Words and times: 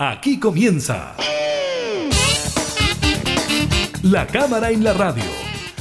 Aquí 0.00 0.38
comienza. 0.38 1.16
La 4.02 4.28
Cámara 4.28 4.70
en 4.70 4.84
la 4.84 4.92
Radio. 4.92 5.24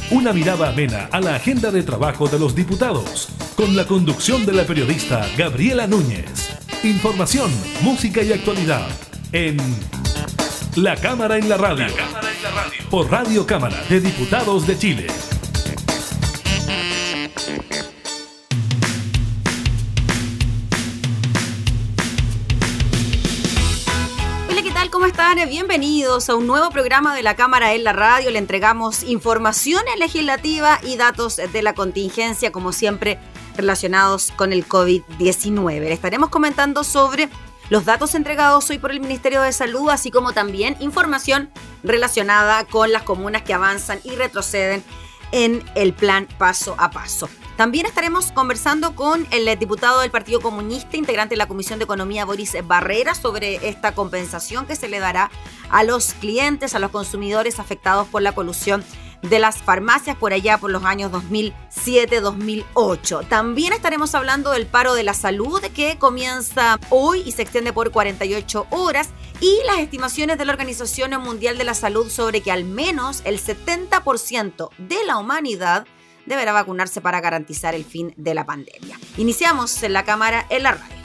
Una 0.10 0.34
mirada 0.34 0.70
amena 0.70 1.08
a 1.12 1.22
la 1.22 1.36
agenda 1.36 1.70
de 1.70 1.84
trabajo 1.84 2.28
de 2.28 2.40
los 2.40 2.56
diputados. 2.56 3.30
Con 3.56 3.76
la 3.76 3.86
conducción 3.86 4.44
de 4.48 4.54
la 4.54 4.64
periodista 4.64 5.24
Gabriela 5.38 5.86
Núñez. 5.86 6.50
Información, 6.84 7.52
música 7.82 8.24
y 8.24 8.34
actualidad. 8.34 8.88
En 9.34 9.58
La 10.76 10.96
Cámara 10.96 11.38
en 11.38 11.48
la 11.48 11.58
Radio. 11.58 11.86
Por 12.90 13.12
Radio 13.12 13.46
Cámara 13.46 13.78
de 13.88 14.02
Diputados 14.02 14.66
de 14.66 14.80
Chile. 14.80 15.08
Bienvenidos 25.36 26.30
a 26.30 26.36
un 26.36 26.48
nuevo 26.48 26.70
programa 26.72 27.14
de 27.14 27.22
la 27.22 27.36
Cámara 27.36 27.74
en 27.74 27.84
la 27.84 27.92
Radio. 27.92 28.32
Le 28.32 28.40
entregamos 28.40 29.04
información 29.04 29.84
legislativa 30.00 30.80
y 30.84 30.96
datos 30.96 31.36
de 31.36 31.62
la 31.62 31.74
contingencia, 31.74 32.54
como 32.54 32.72
siempre, 32.72 33.20
relacionados 33.58 34.32
con 34.38 34.54
el 34.54 34.66
COVID-19. 34.66 35.82
Le 35.82 35.92
estaremos 35.92 36.30
comentando 36.30 36.86
sobre 36.86 37.30
los 37.70 37.84
datos 37.84 38.16
entregados 38.16 38.70
hoy 38.70 38.80
por 38.80 38.92
el 38.92 39.02
Ministerio 39.02 39.42
de 39.42 39.52
Salud, 39.52 39.90
así 39.90 40.12
como 40.12 40.32
también 40.32 40.78
información 40.80 41.50
relacionada 41.84 42.64
con 42.64 42.94
las 42.94 43.04
comunas 43.04 43.42
que 43.44 43.54
avanzan 43.54 44.00
y 44.06 44.12
retroceden 44.12 44.82
en 45.34 45.62
el 45.76 45.94
plan 45.94 46.28
paso 46.38 46.74
a 46.80 46.90
paso. 46.90 47.30
También 47.58 47.88
estaremos 47.88 48.32
conversando 48.32 48.96
con 48.96 49.26
el 49.32 49.58
diputado 49.58 50.02
del 50.02 50.12
Partido 50.12 50.40
Comunista, 50.40 50.96
integrante 50.96 51.34
de 51.34 51.38
la 51.38 51.48
Comisión 51.48 51.80
de 51.80 51.86
Economía, 51.86 52.24
Boris 52.24 52.56
Barrera, 52.64 53.16
sobre 53.16 53.68
esta 53.68 53.96
compensación 53.96 54.68
que 54.68 54.76
se 54.76 54.88
le 54.88 55.00
dará 55.00 55.32
a 55.72 55.84
los 55.84 56.14
clientes, 56.14 56.76
a 56.76 56.80
los 56.80 56.92
consumidores 56.92 57.60
afectados 57.60 58.08
por 58.10 58.22
la 58.22 58.34
colusión 58.34 58.84
de 59.24 59.40
las 59.40 59.58
farmacias 59.58 60.16
por 60.16 60.34
allá 60.34 60.60
por 60.60 60.70
los 60.70 60.86
años 60.86 61.12
2007-2008. 61.12 63.28
También 63.28 63.74
estaremos 63.74 64.14
hablando 64.14 64.52
del 64.52 64.68
paro 64.68 64.94
de 64.94 65.02
la 65.02 65.16
salud 65.16 65.60
que 65.74 65.98
comienza 65.98 66.80
hoy 66.92 67.24
y 67.26 67.32
se 67.32 67.42
extiende 67.42 67.74
por 67.74 67.90
48 67.90 68.68
horas 68.70 69.10
y 69.42 69.62
las 69.66 69.80
estimaciones 69.80 70.38
de 70.38 70.46
la 70.46 70.52
Organización 70.52 71.20
Mundial 71.24 71.58
de 71.58 71.64
la 71.64 71.74
Salud 71.74 72.12
sobre 72.12 72.42
que 72.42 72.52
al 72.52 72.66
menos 72.66 73.24
el 73.26 73.42
70% 73.42 74.70
de 74.78 75.04
la 75.06 75.18
humanidad 75.18 75.88
deberá 76.28 76.52
vacunarse 76.52 77.02
para 77.02 77.22
garantizar 77.22 77.74
el 77.74 77.86
fin 77.86 78.14
de 78.18 78.36
la 78.36 78.46
pandemia. 78.46 79.00
Iniciamos 79.18 79.82
en 79.82 79.94
la 79.94 80.04
cámara 80.06 80.46
en 80.50 80.64
la 80.64 80.74
radio. 80.74 80.97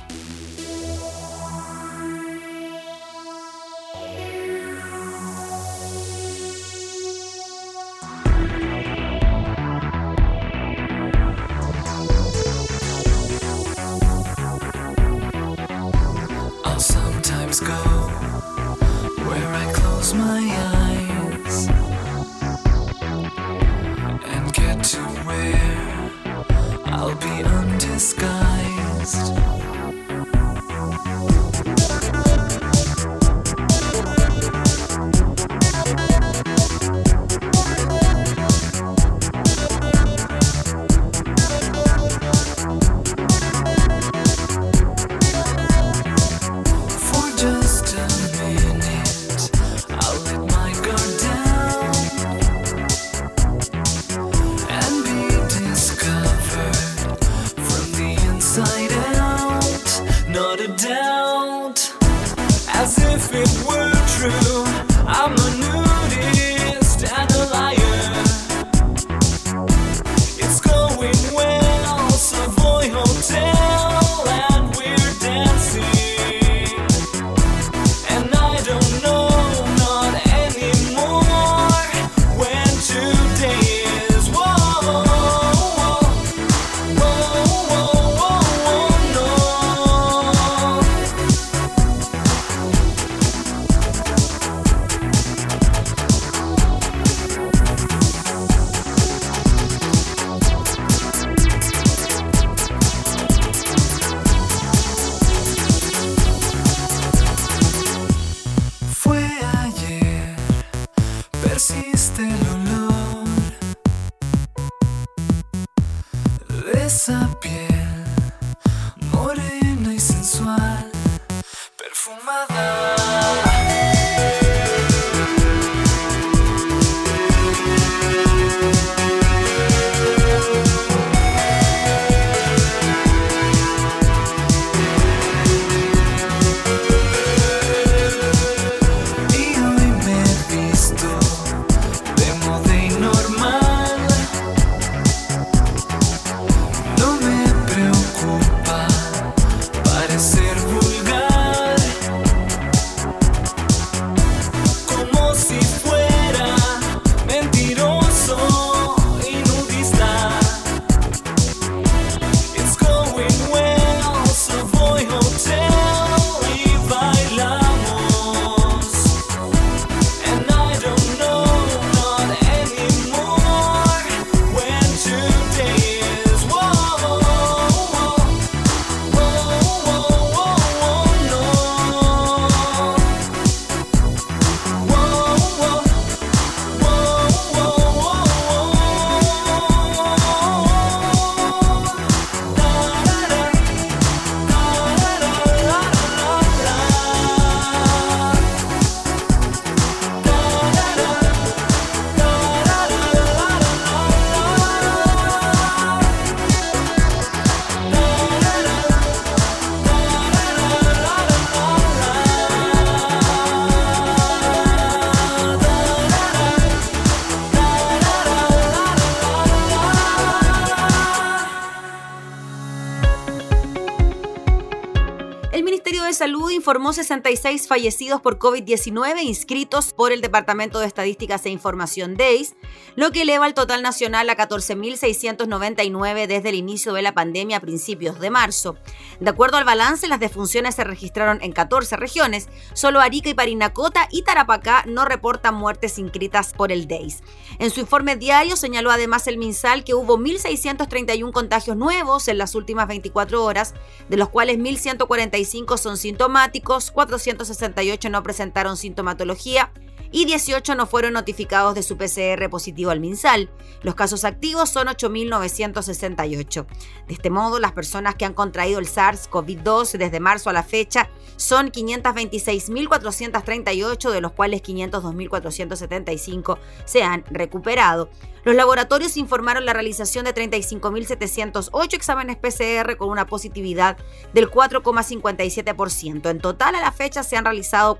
Salud 226.92 227.02
informó 227.04 227.22
66 227.22 227.68
fallecidos 227.68 228.20
por 228.20 228.38
COVID-19 228.38 229.22
inscritos 229.22 229.92
por 229.92 230.12
el 230.12 230.20
Departamento 230.20 230.78
de 230.78 230.86
Estadísticas 230.86 231.44
e 231.46 231.50
Información 231.50 232.16
DEIS, 232.16 232.54
lo 232.96 233.10
que 233.12 233.22
eleva 233.22 233.46
el 233.46 233.54
total 233.54 233.82
nacional 233.82 234.28
a 234.28 234.36
14.699 234.36 236.26
desde 236.26 236.48
el 236.50 236.54
inicio 236.54 236.92
de 236.92 237.02
la 237.02 237.14
pandemia 237.14 237.56
a 237.56 237.60
principios 237.60 238.20
de 238.20 238.30
marzo. 238.30 238.76
De 239.20 239.30
acuerdo 239.30 239.56
al 239.56 239.64
balance, 239.64 240.06
las 240.06 240.20
defunciones 240.20 240.74
se 240.74 240.84
registraron 240.84 241.38
en 241.42 241.52
14 241.52 241.96
regiones, 241.96 242.48
solo 242.74 243.00
Arica 243.00 243.30
y 243.30 243.34
Parinacota 243.34 244.08
y 244.10 244.22
Tarapacá 244.22 244.84
no 244.86 245.04
reportan 245.04 245.54
muertes 245.54 245.98
inscritas 245.98 246.52
por 246.52 246.72
el 246.72 246.86
DEIS. 246.86 247.22
En 247.58 247.70
su 247.70 247.80
informe 247.80 248.16
diario 248.16 248.56
señaló 248.56 248.90
además 248.90 249.26
el 249.26 249.38
MinSal 249.38 249.84
que 249.84 249.94
hubo 249.94 250.18
1.631 250.18 251.32
contagios 251.32 251.76
nuevos 251.76 252.28
en 252.28 252.38
las 252.38 252.54
últimas 252.54 252.88
24 252.88 253.42
horas, 253.44 253.74
de 254.08 254.16
los 254.16 254.28
cuales 254.28 254.58
1.145 254.58 255.78
son 255.78 255.96
sintomáticos, 255.96 256.81
468 256.90 258.10
no 258.10 258.22
presentaron 258.22 258.76
sintomatología 258.76 259.72
y 260.12 260.26
18 260.26 260.76
no 260.76 260.86
fueron 260.86 261.14
notificados 261.14 261.74
de 261.74 261.82
su 261.82 261.96
PCR 261.96 262.48
positivo 262.50 262.90
al 262.90 263.00
MinSal. 263.00 263.50
Los 263.82 263.96
casos 263.96 264.24
activos 264.24 264.70
son 264.70 264.86
8.968. 264.86 266.66
De 267.08 267.14
este 267.14 267.30
modo, 267.30 267.58
las 267.58 267.72
personas 267.72 268.14
que 268.14 268.24
han 268.24 268.34
contraído 268.34 268.78
el 268.78 268.86
SARS-CoV-2 268.86 269.98
desde 269.98 270.20
marzo 270.20 270.50
a 270.50 270.52
la 270.52 270.62
fecha 270.62 271.10
son 271.36 271.72
526.438, 271.72 274.10
de 274.10 274.20
los 274.20 274.30
cuales 274.32 274.62
502.475 274.62 276.58
se 276.84 277.02
han 277.02 277.24
recuperado. 277.30 278.10
Los 278.44 278.56
laboratorios 278.56 279.16
informaron 279.16 279.64
la 279.64 279.72
realización 279.72 280.24
de 280.24 280.34
35.708 280.34 281.94
exámenes 281.94 282.36
PCR 282.36 282.96
con 282.96 283.08
una 283.08 283.26
positividad 283.26 283.96
del 284.34 284.50
4,57%. 284.50 286.28
En 286.28 286.40
total, 286.40 286.74
a 286.74 286.80
la 286.80 286.90
fecha 286.90 287.22
se 287.22 287.36
han 287.36 287.44
realizado 287.44 287.98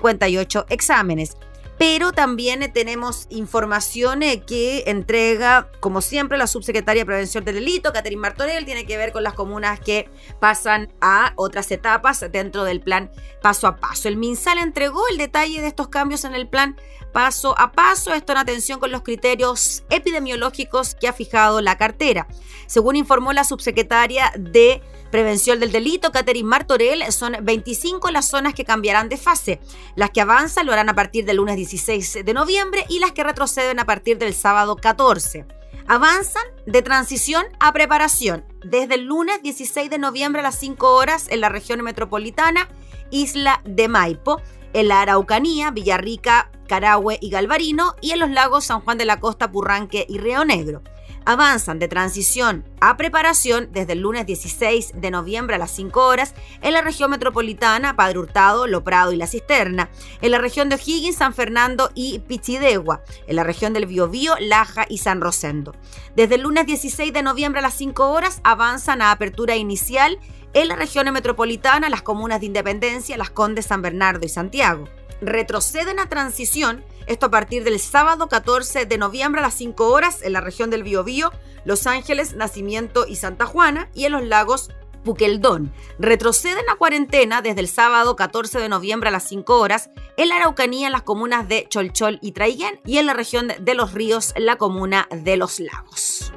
4.703.058 0.00 0.66
exámenes 0.68 1.36
pero 1.80 2.12
también 2.12 2.70
tenemos 2.74 3.26
información 3.30 4.22
eh, 4.22 4.42
que 4.42 4.84
entrega, 4.86 5.70
como 5.80 6.02
siempre, 6.02 6.36
la 6.36 6.46
subsecretaria 6.46 7.00
de 7.00 7.06
Prevención 7.06 7.42
del 7.42 7.54
Delito, 7.54 7.90
Catherine 7.90 8.20
Martorell, 8.20 8.66
tiene 8.66 8.84
que 8.84 8.98
ver 8.98 9.12
con 9.12 9.22
las 9.22 9.32
comunas 9.32 9.80
que 9.80 10.10
pasan 10.40 10.92
a 11.00 11.32
otras 11.36 11.70
etapas 11.70 12.22
dentro 12.30 12.64
del 12.64 12.82
plan 12.82 13.10
paso 13.40 13.66
a 13.66 13.78
paso. 13.78 14.08
El 14.08 14.18
MinSal 14.18 14.58
entregó 14.58 15.00
el 15.08 15.16
detalle 15.16 15.62
de 15.62 15.68
estos 15.68 15.88
cambios 15.88 16.24
en 16.24 16.34
el 16.34 16.46
plan 16.46 16.76
paso 17.14 17.58
a 17.58 17.72
paso, 17.72 18.12
esto 18.12 18.32
en 18.32 18.38
atención 18.38 18.78
con 18.78 18.92
los 18.92 19.00
criterios 19.00 19.82
epidemiológicos 19.88 20.94
que 20.94 21.08
ha 21.08 21.14
fijado 21.14 21.62
la 21.62 21.78
cartera. 21.78 22.26
Según 22.66 22.94
informó 22.94 23.32
la 23.32 23.44
subsecretaria 23.44 24.34
de 24.38 24.82
Prevención 25.10 25.58
del 25.58 25.72
Delito, 25.72 26.12
Catherine 26.12 26.48
Martorell, 26.48 27.02
son 27.10 27.36
25 27.42 28.10
las 28.10 28.28
zonas 28.28 28.54
que 28.54 28.64
cambiarán 28.64 29.08
de 29.08 29.16
fase. 29.16 29.60
Las 29.96 30.10
que 30.10 30.20
avanzan 30.20 30.66
lo 30.66 30.72
harán 30.72 30.88
a 30.88 30.94
partir 30.94 31.24
del 31.24 31.38
lunes 31.38 31.56
16 31.56 32.24
de 32.24 32.34
noviembre 32.34 32.84
y 32.88 33.00
las 33.00 33.12
que 33.12 33.24
retroceden 33.24 33.80
a 33.80 33.86
partir 33.86 34.18
del 34.18 34.34
sábado 34.34 34.76
14. 34.76 35.46
Avanzan 35.88 36.44
de 36.66 36.82
transición 36.82 37.44
a 37.58 37.72
preparación 37.72 38.44
desde 38.64 38.94
el 38.94 39.06
lunes 39.06 39.42
16 39.42 39.90
de 39.90 39.98
noviembre 39.98 40.40
a 40.40 40.44
las 40.44 40.58
5 40.60 40.94
horas 40.94 41.26
en 41.28 41.40
la 41.40 41.48
región 41.48 41.82
metropolitana, 41.82 42.68
Isla 43.10 43.60
de 43.64 43.88
Maipo, 43.88 44.40
en 44.72 44.86
la 44.86 45.02
Araucanía, 45.02 45.72
Villarrica, 45.72 46.52
Carahue 46.68 47.18
y 47.20 47.30
Galvarino, 47.30 47.96
y 48.00 48.12
en 48.12 48.20
los 48.20 48.30
lagos 48.30 48.66
San 48.66 48.82
Juan 48.82 48.98
de 48.98 49.06
la 49.06 49.18
Costa, 49.18 49.50
Purranque 49.50 50.06
y 50.08 50.18
Río 50.18 50.44
Negro 50.44 50.82
avanzan 51.30 51.78
de 51.78 51.86
transición 51.86 52.64
a 52.80 52.96
preparación 52.96 53.68
desde 53.70 53.92
el 53.92 54.00
lunes 54.00 54.26
16 54.26 54.94
de 54.96 55.10
noviembre 55.12 55.54
a 55.54 55.58
las 55.58 55.70
5 55.70 56.04
horas 56.04 56.34
en 56.60 56.72
la 56.72 56.82
región 56.82 57.10
metropolitana, 57.10 57.94
Padre 57.94 58.18
Hurtado, 58.18 58.66
Lo 58.66 58.82
Prado 58.82 59.12
y 59.12 59.16
La 59.16 59.28
Cisterna, 59.28 59.90
en 60.22 60.32
la 60.32 60.38
región 60.38 60.68
de 60.68 60.74
O'Higgins, 60.74 61.16
San 61.16 61.32
Fernando 61.32 61.92
y 61.94 62.18
Pichidegua, 62.18 63.02
en 63.28 63.36
la 63.36 63.44
región 63.44 63.72
del 63.72 63.86
Biobío, 63.86 64.34
Laja 64.40 64.86
y 64.88 64.98
San 64.98 65.20
Rosendo. 65.20 65.74
Desde 66.16 66.34
el 66.34 66.42
lunes 66.42 66.66
16 66.66 67.12
de 67.12 67.22
noviembre 67.22 67.60
a 67.60 67.62
las 67.62 67.74
5 67.74 68.10
horas 68.10 68.40
avanzan 68.42 69.00
a 69.00 69.12
apertura 69.12 69.54
inicial 69.54 70.18
en 70.52 70.66
la 70.66 70.74
región 70.74 71.12
metropolitana, 71.12 71.88
las 71.88 72.02
comunas 72.02 72.40
de 72.40 72.46
Independencia, 72.46 73.16
Las 73.16 73.30
Condes, 73.30 73.66
San 73.66 73.82
Bernardo 73.82 74.26
y 74.26 74.28
Santiago. 74.28 74.88
Retroceden 75.20 76.00
a 76.00 76.08
transición 76.08 76.82
esto 77.06 77.26
a 77.26 77.30
partir 77.30 77.64
del 77.64 77.80
sábado 77.80 78.28
14 78.28 78.86
de 78.86 78.98
noviembre 78.98 79.40
a 79.40 79.44
las 79.44 79.54
5 79.54 79.88
horas 79.88 80.22
en 80.22 80.32
la 80.32 80.40
región 80.40 80.70
del 80.70 80.82
Biobío, 80.82 81.32
Los 81.64 81.86
Ángeles, 81.86 82.34
Nacimiento 82.34 83.06
y 83.06 83.16
Santa 83.16 83.46
Juana 83.46 83.88
y 83.94 84.04
en 84.04 84.12
los 84.12 84.24
lagos 84.24 84.70
Puqueldón. 85.04 85.72
Retroceden 85.98 86.68
a 86.68 86.76
cuarentena 86.76 87.42
desde 87.42 87.60
el 87.60 87.68
sábado 87.68 88.16
14 88.16 88.58
de 88.58 88.68
noviembre 88.68 89.08
a 89.08 89.12
las 89.12 89.24
5 89.24 89.58
horas 89.58 89.90
en 90.16 90.28
la 90.28 90.36
Araucanía, 90.36 90.86
en 90.86 90.92
las 90.92 91.02
comunas 91.02 91.48
de 91.48 91.66
Cholchol 91.68 92.18
y 92.22 92.32
Traiguén 92.32 92.80
y 92.84 92.98
en 92.98 93.06
la 93.06 93.14
región 93.14 93.52
de 93.58 93.74
Los 93.74 93.94
Ríos, 93.94 94.34
la 94.36 94.56
comuna 94.56 95.08
de 95.10 95.36
Los 95.36 95.60
Lagos. 95.60 96.32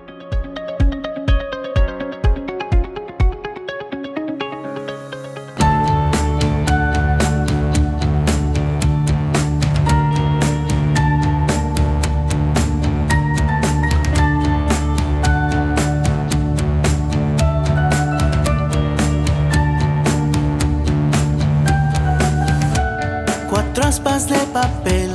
De 24.01 24.39
papel 24.51 25.11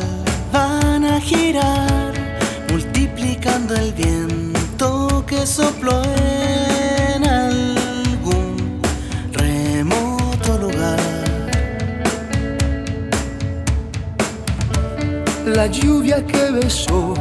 van 0.53 1.05
a 1.05 1.21
girar, 1.21 2.13
multiplicando 2.71 3.75
el 3.75 3.93
viento 3.93 5.25
que 5.27 5.45
sopló 5.45 6.01
en 7.15 7.27
algún 7.27 8.81
remoto 9.33 10.59
lugar. 10.59 11.01
La 15.45 15.67
lluvia 15.67 16.25
que 16.25 16.53
besó 16.53 17.15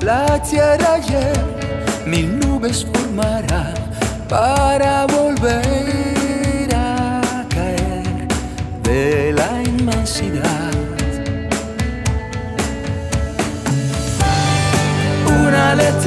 la 0.00 0.40
tierra 0.42 0.94
ayer, 0.94 1.40
mil 2.06 2.38
nubes 2.38 2.86
formará 2.86 3.74
para 4.28 5.06
volver 5.06 5.69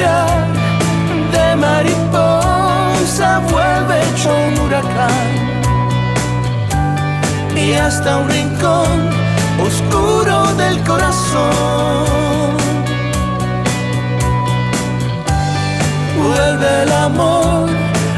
de 0.04 1.56
mariposa 1.56 3.40
vuelve 3.52 4.02
hecho 4.02 4.30
un 4.48 4.60
huracán. 4.60 5.30
Y 7.56 7.74
hasta 7.74 8.18
un 8.18 8.30
rincón 8.30 9.10
oscuro 9.66 10.54
del 10.56 10.84
corazón. 10.84 12.58
Vuelve 16.22 16.84
el 16.84 16.92
amor 16.92 17.70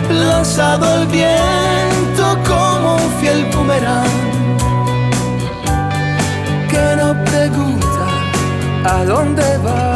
lanzado 0.09 0.85
al 0.85 1.05
viento 1.07 2.23
como 2.47 2.95
un 2.95 3.11
fiel 3.19 3.45
boomerang. 3.53 4.25
Que 6.69 6.95
no 6.97 7.13
pregunta 7.25 8.05
a 8.85 9.03
dónde 9.05 9.57
va 9.59 9.94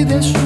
es 0.00 0.41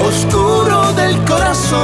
oscuro 0.00 0.92
del 0.92 1.16
corazón. 1.24 1.80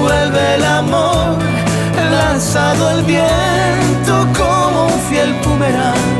Vuelve 0.00 0.54
el 0.56 0.64
amor 0.64 1.38
lanzado 2.10 2.90
el 2.90 3.02
viento 3.04 4.26
como 4.36 4.86
un 4.86 5.00
fiel 5.08 5.34
pumerán 5.42 6.13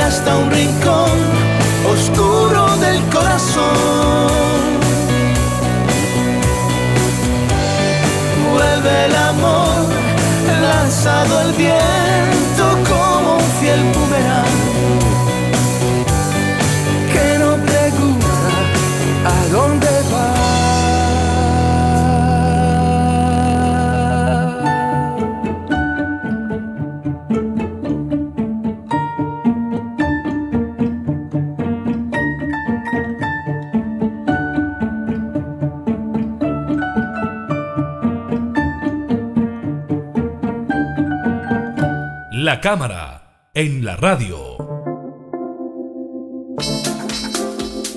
hasta 0.00 0.36
un 0.36 0.50
rincón 0.50 1.18
oscuro 1.92 2.76
del 2.76 3.00
corazón. 3.08 4.30
Vuelve 8.52 9.04
el 9.06 9.16
amor 9.16 9.86
lanzado 10.62 11.38
al 11.38 11.52
viento 11.52 12.35
La 42.46 42.60
cámara 42.60 43.50
en 43.54 43.84
la 43.84 43.96
radio. 43.96 44.56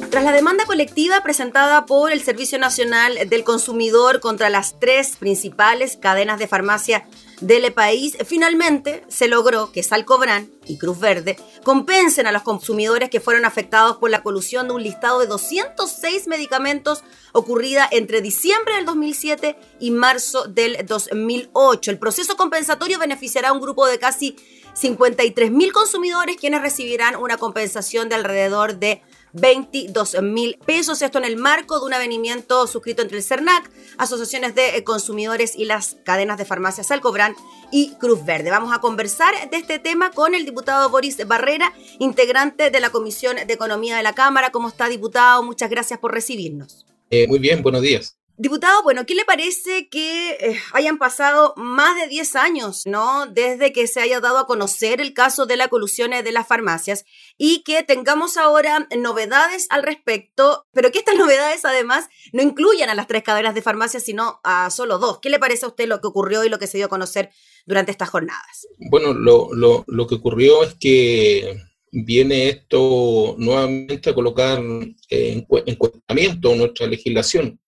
Tras 0.10 0.24
la 0.24 0.32
demanda 0.32 0.66
colectiva 0.66 1.22
presentada 1.22 1.86
por 1.86 2.12
el 2.12 2.24
Servicio 2.24 2.58
Nacional 2.58 3.30
del 3.30 3.44
Consumidor 3.44 4.20
contra 4.22 4.50
las 4.50 4.80
tres 4.80 5.18
principales 5.18 5.98
cadenas 5.98 6.40
de 6.40 6.48
farmacia 6.48 7.06
del 7.42 7.72
país, 7.74 8.18
finalmente 8.26 9.04
se 9.08 9.28
logró 9.28 9.72
que 9.72 9.84
Salcobran 9.84 10.50
y 10.66 10.78
Cruz 10.78 11.00
Verde 11.00 11.38
compensen 11.64 12.28
a 12.28 12.32
los 12.32 12.44
consumidores 12.44 13.10
que 13.10 13.20
fueron 13.20 13.46
afectados 13.46 13.98
por 13.98 14.10
la 14.10 14.24
colusión 14.24 14.68
de 14.68 14.74
un 14.74 14.84
listado 14.84 15.20
de 15.20 15.28
206 15.28 16.28
medicamentos 16.28 17.04
ocurrida 17.32 17.88
entre 17.92 18.22
diciembre 18.22 18.76
del 18.76 18.86
2007 18.86 19.58
y 19.80 19.92
marzo 19.92 20.46
del 20.48 20.86
2008. 20.86 21.92
El 21.92 22.00
proceso 22.00 22.36
compensatorio 22.36 23.00
beneficiará 23.00 23.50
a 23.50 23.54
un 23.54 23.62
grupo 23.62 23.88
de 23.88 24.00
casi 24.00 24.36
53 24.74 25.52
mil 25.52 25.74
consumidores 25.74 26.38
quienes 26.38 26.62
recibirán 26.62 27.16
una 27.16 27.38
compensación 27.38 28.10
de 28.10 28.16
alrededor 28.16 28.80
de 28.80 29.02
22 29.34 30.22
mil 30.22 30.58
pesos. 30.66 31.02
Esto 31.02 31.18
en 31.18 31.26
el 31.26 31.38
marco 31.38 31.80
de 31.80 31.86
un 31.86 31.94
avenimiento 31.94 32.68
suscrito 32.68 33.02
entre 33.02 33.18
el 33.18 33.24
CERNAC, 33.24 33.70
asociaciones 33.98 34.56
de 34.56 34.78
eh, 34.78 34.84
consumidores 34.84 35.56
y 35.56 35.66
las 35.66 35.98
cadenas 36.04 36.38
de 36.38 36.46
farmacias 36.46 36.92
Alcobran 36.92 37.36
y 37.72 37.94
Cruz 38.00 38.26
Verde. 38.26 38.50
Vamos 38.50 38.74
a 38.74 38.80
conversar 38.80 39.50
de 39.50 39.58
este 39.58 39.80
tema 39.80 40.12
con 40.12 40.36
el 40.36 40.46
diputado 40.46 40.90
Boris 40.90 41.26
Barrera, 41.28 41.74
integrante 42.00 42.72
de 42.72 42.80
la 42.80 42.90
Comisión 42.90 43.38
de 43.46 43.54
Economía 43.54 43.98
de 43.98 44.04
la 44.04 44.14
Cámara. 44.14 44.52
¿Cómo 44.52 44.68
está, 44.68 44.88
diputado? 44.88 45.44
Muchas 45.44 45.70
gracias 45.70 46.00
por 46.00 46.14
recibirnos. 46.14 46.86
Eh, 47.10 47.28
muy 47.28 47.40
bien, 47.40 47.64
buenos 47.64 47.82
días. 47.82 48.19
Diputado, 48.42 48.84
bueno, 48.84 49.06
¿qué 49.06 49.16
le 49.16 49.26
parece 49.26 49.90
que 49.90 50.30
eh, 50.40 50.58
hayan 50.72 50.98
pasado 50.98 51.54
más 51.58 52.00
de 52.00 52.08
10 52.08 52.38
años, 52.38 52.84
¿no? 52.86 53.26
Desde 53.28 53.74
que 53.74 53.86
se 53.86 54.00
haya 54.00 54.22
dado 54.22 54.38
a 54.38 54.48
conocer 54.48 55.02
el 55.02 55.14
caso 55.14 55.46
de 55.46 55.58
la 55.58 55.68
colusión 55.68 56.12
de 56.12 56.32
las 56.32 56.48
farmacias 56.48 57.04
y 57.38 57.64
que 57.64 57.84
tengamos 57.84 58.38
ahora 58.38 58.88
novedades 58.98 59.68
al 59.70 59.84
respecto, 59.84 60.66
pero 60.72 60.90
que 60.90 61.00
estas 61.00 61.16
novedades 61.18 61.66
además 61.66 62.08
no 62.32 62.42
incluyan 62.42 62.90
a 62.90 62.96
las 62.96 63.08
tres 63.08 63.24
cadenas 63.24 63.56
de 63.56 63.62
farmacias, 63.62 64.04
sino 64.04 64.40
a 64.46 64.70
solo 64.70 65.00
dos. 65.00 65.20
¿Qué 65.22 65.30
le 65.30 65.38
parece 65.38 65.66
a 65.66 65.70
usted 65.70 65.90
lo 65.90 66.00
que 66.00 66.08
ocurrió 66.08 66.46
y 66.46 66.50
lo 66.50 66.60
que 66.60 66.68
se 66.68 66.78
dio 66.78 66.86
a 66.86 66.90
conocer 66.90 67.32
durante 67.66 67.92
estas 67.92 68.10
jornadas? 68.10 68.68
Bueno, 68.90 69.14
lo, 69.14 69.50
lo, 69.54 69.84
lo 69.86 70.08
que 70.08 70.16
ocurrió 70.16 70.64
es 70.64 70.76
que 70.76 71.62
viene 71.92 72.48
esto 72.48 73.36
nuevamente 73.38 74.10
a 74.10 74.16
colocar 74.16 74.60
en, 74.60 74.96
en 75.10 76.58
nuestra 76.58 76.88
legislación 76.88 77.60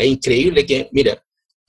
es 0.00 0.08
increíble 0.08 0.64
que, 0.66 0.88
mira, 0.92 1.22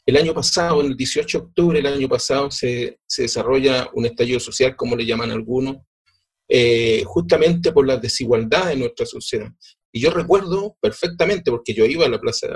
el 0.05 0.17
año 0.17 0.33
pasado, 0.33 0.81
el 0.81 0.95
18 0.95 1.37
de 1.37 1.43
octubre 1.43 1.81
del 1.81 1.93
año 1.93 2.09
pasado, 2.09 2.49
se, 2.49 2.99
desarrolla 3.17 3.89
un 3.93 4.05
estallido 4.05 4.39
social, 4.39 4.75
como 4.75 4.95
le 4.95 5.05
llaman 5.05 5.31
algunos, 5.31 5.77
eh, 6.47 7.03
justamente 7.05 7.71
por 7.71 7.87
las 7.87 8.01
desigualdades 8.01 8.73
en 8.73 8.79
nuestra 8.79 9.05
sociedad. 9.05 9.49
Y 9.91 10.01
yo 10.01 10.09
recuerdo 10.09 10.77
perfectamente, 10.81 11.51
porque 11.51 11.73
yo 11.73 11.85
iba 11.85 12.05
a 12.05 12.09
la 12.09 12.19
plaza, 12.19 12.47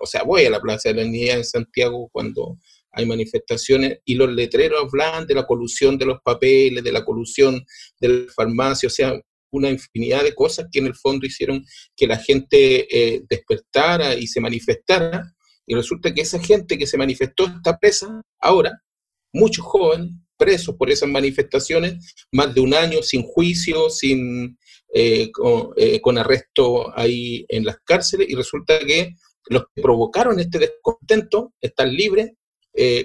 o 0.00 0.06
sea, 0.06 0.24
voy 0.24 0.44
a 0.44 0.50
la 0.50 0.60
plaza 0.60 0.88
de 0.88 0.96
la 0.96 1.08
Unidad 1.08 1.38
en 1.38 1.44
Santiago 1.44 2.08
cuando 2.12 2.58
hay 2.92 3.06
manifestaciones 3.06 4.00
y 4.04 4.14
los 4.14 4.30
letreros 4.30 4.84
hablan 4.84 5.26
de 5.26 5.34
la 5.34 5.46
colusión 5.46 5.96
de 5.96 6.06
los 6.06 6.20
papeles, 6.22 6.84
de 6.84 6.92
la 6.92 7.04
colusión 7.04 7.64
de 8.00 8.08
la 8.08 8.32
farmacia, 8.32 8.86
o 8.86 8.90
sea, 8.90 9.18
una 9.52 9.70
infinidad 9.70 10.24
de 10.24 10.34
cosas 10.34 10.66
que 10.72 10.80
en 10.80 10.86
el 10.86 10.94
fondo 10.94 11.26
hicieron 11.26 11.64
que 11.94 12.06
la 12.06 12.16
gente 12.16 12.86
eh, 12.90 13.22
despertara 13.28 14.14
y 14.14 14.26
se 14.26 14.40
manifestara. 14.40 15.34
Y 15.66 15.74
resulta 15.74 16.12
que 16.12 16.22
esa 16.22 16.40
gente 16.40 16.76
que 16.76 16.86
se 16.86 16.98
manifestó 16.98 17.46
está 17.46 17.78
presa 17.78 18.20
ahora, 18.40 18.82
muchos 19.32 19.64
jóvenes 19.64 20.10
presos 20.36 20.74
por 20.74 20.90
esas 20.90 21.08
manifestaciones, 21.08 22.14
más 22.32 22.52
de 22.52 22.60
un 22.60 22.74
año 22.74 23.00
sin 23.02 23.22
juicio, 23.22 23.88
sin, 23.90 24.58
eh, 24.92 25.30
eh, 25.76 26.00
con, 26.00 26.18
arresto 26.18 26.98
ahí 26.98 27.44
en 27.48 27.64
las 27.64 27.76
cárceles, 27.84 28.28
y 28.28 28.34
resulta 28.34 28.80
que 28.80 29.14
los 29.46 29.64
que 29.72 29.82
provocaron 29.82 30.40
este 30.40 30.58
descontento 30.58 31.52
están 31.60 31.94
libres 31.94 32.32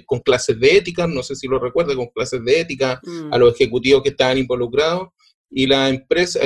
con 0.06 0.20
clases 0.20 0.58
de 0.58 0.78
ética, 0.78 1.06
no 1.06 1.22
sé 1.22 1.36
si 1.36 1.46
lo 1.46 1.60
recuerda, 1.60 1.94
con 1.94 2.08
clases 2.08 2.42
de 2.42 2.60
ética 2.60 2.98
mm. 3.04 3.34
a 3.34 3.36
los 3.36 3.54
ejecutivos 3.54 4.02
que 4.02 4.08
estaban 4.08 4.38
involucrados, 4.38 5.10
y 5.50 5.66
la 5.66 5.88
empresa, 5.88 6.40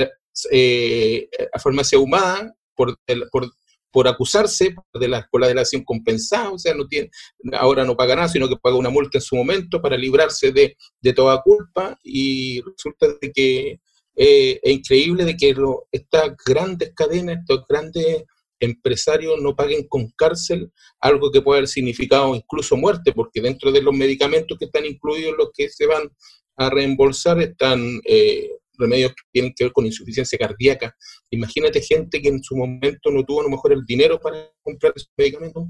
eh, 0.50 1.28
a 1.52 1.58
Farmacia 1.58 1.98
Humana, 1.98 2.52
por, 2.74 2.96
por, 3.30 3.50
por 3.90 4.08
acusarse 4.08 4.74
de 4.94 5.08
la, 5.08 5.28
por 5.30 5.40
la 5.40 5.48
delación 5.48 5.84
compensada, 5.84 6.50
o 6.50 6.58
sea, 6.58 6.74
no 6.74 6.86
tiene, 6.88 7.10
ahora 7.52 7.84
no 7.84 7.96
paga 7.96 8.16
nada, 8.16 8.28
sino 8.28 8.48
que 8.48 8.56
paga 8.56 8.76
una 8.76 8.90
multa 8.90 9.18
en 9.18 9.22
su 9.22 9.36
momento 9.36 9.80
para 9.82 9.96
librarse 9.96 10.50
de, 10.50 10.76
de 11.00 11.12
toda 11.12 11.42
culpa, 11.42 11.98
y 12.02 12.60
resulta 12.62 13.06
de 13.20 13.32
que 13.32 13.80
eh, 14.16 14.60
es 14.62 14.72
increíble 14.72 15.24
de 15.24 15.36
que 15.36 15.54
estas 15.90 16.32
grandes 16.44 16.92
cadenas, 16.94 17.38
estos 17.40 17.64
grandes 17.68 18.24
empresarios 18.60 19.40
no 19.40 19.56
paguen 19.56 19.88
con 19.88 20.08
cárcel 20.16 20.70
algo 21.00 21.32
que 21.32 21.42
puede 21.42 21.58
haber 21.58 21.68
significado 21.68 22.34
incluso 22.34 22.76
muerte, 22.76 23.12
porque 23.12 23.40
dentro 23.40 23.72
de 23.72 23.82
los 23.82 23.94
medicamentos 23.94 24.56
que 24.56 24.66
están 24.66 24.86
incluidos, 24.86 25.34
los 25.36 25.50
que 25.52 25.68
se 25.68 25.86
van 25.86 26.10
a 26.56 26.70
reembolsar, 26.70 27.40
están 27.42 28.00
eh, 28.04 28.50
remedios 28.82 29.12
que 29.12 29.22
tienen 29.32 29.52
que 29.56 29.64
ver 29.64 29.72
con 29.72 29.86
insuficiencia 29.86 30.38
cardíaca. 30.38 30.94
Imagínate 31.30 31.80
gente 31.80 32.20
que 32.20 32.28
en 32.28 32.42
su 32.42 32.56
momento 32.56 33.10
no 33.10 33.24
tuvo 33.24 33.40
a 33.40 33.44
lo 33.44 33.50
mejor 33.50 33.72
el 33.72 33.84
dinero 33.86 34.20
para 34.20 34.50
comprar 34.62 34.92
esos 34.94 35.10
medicamentos. 35.16 35.64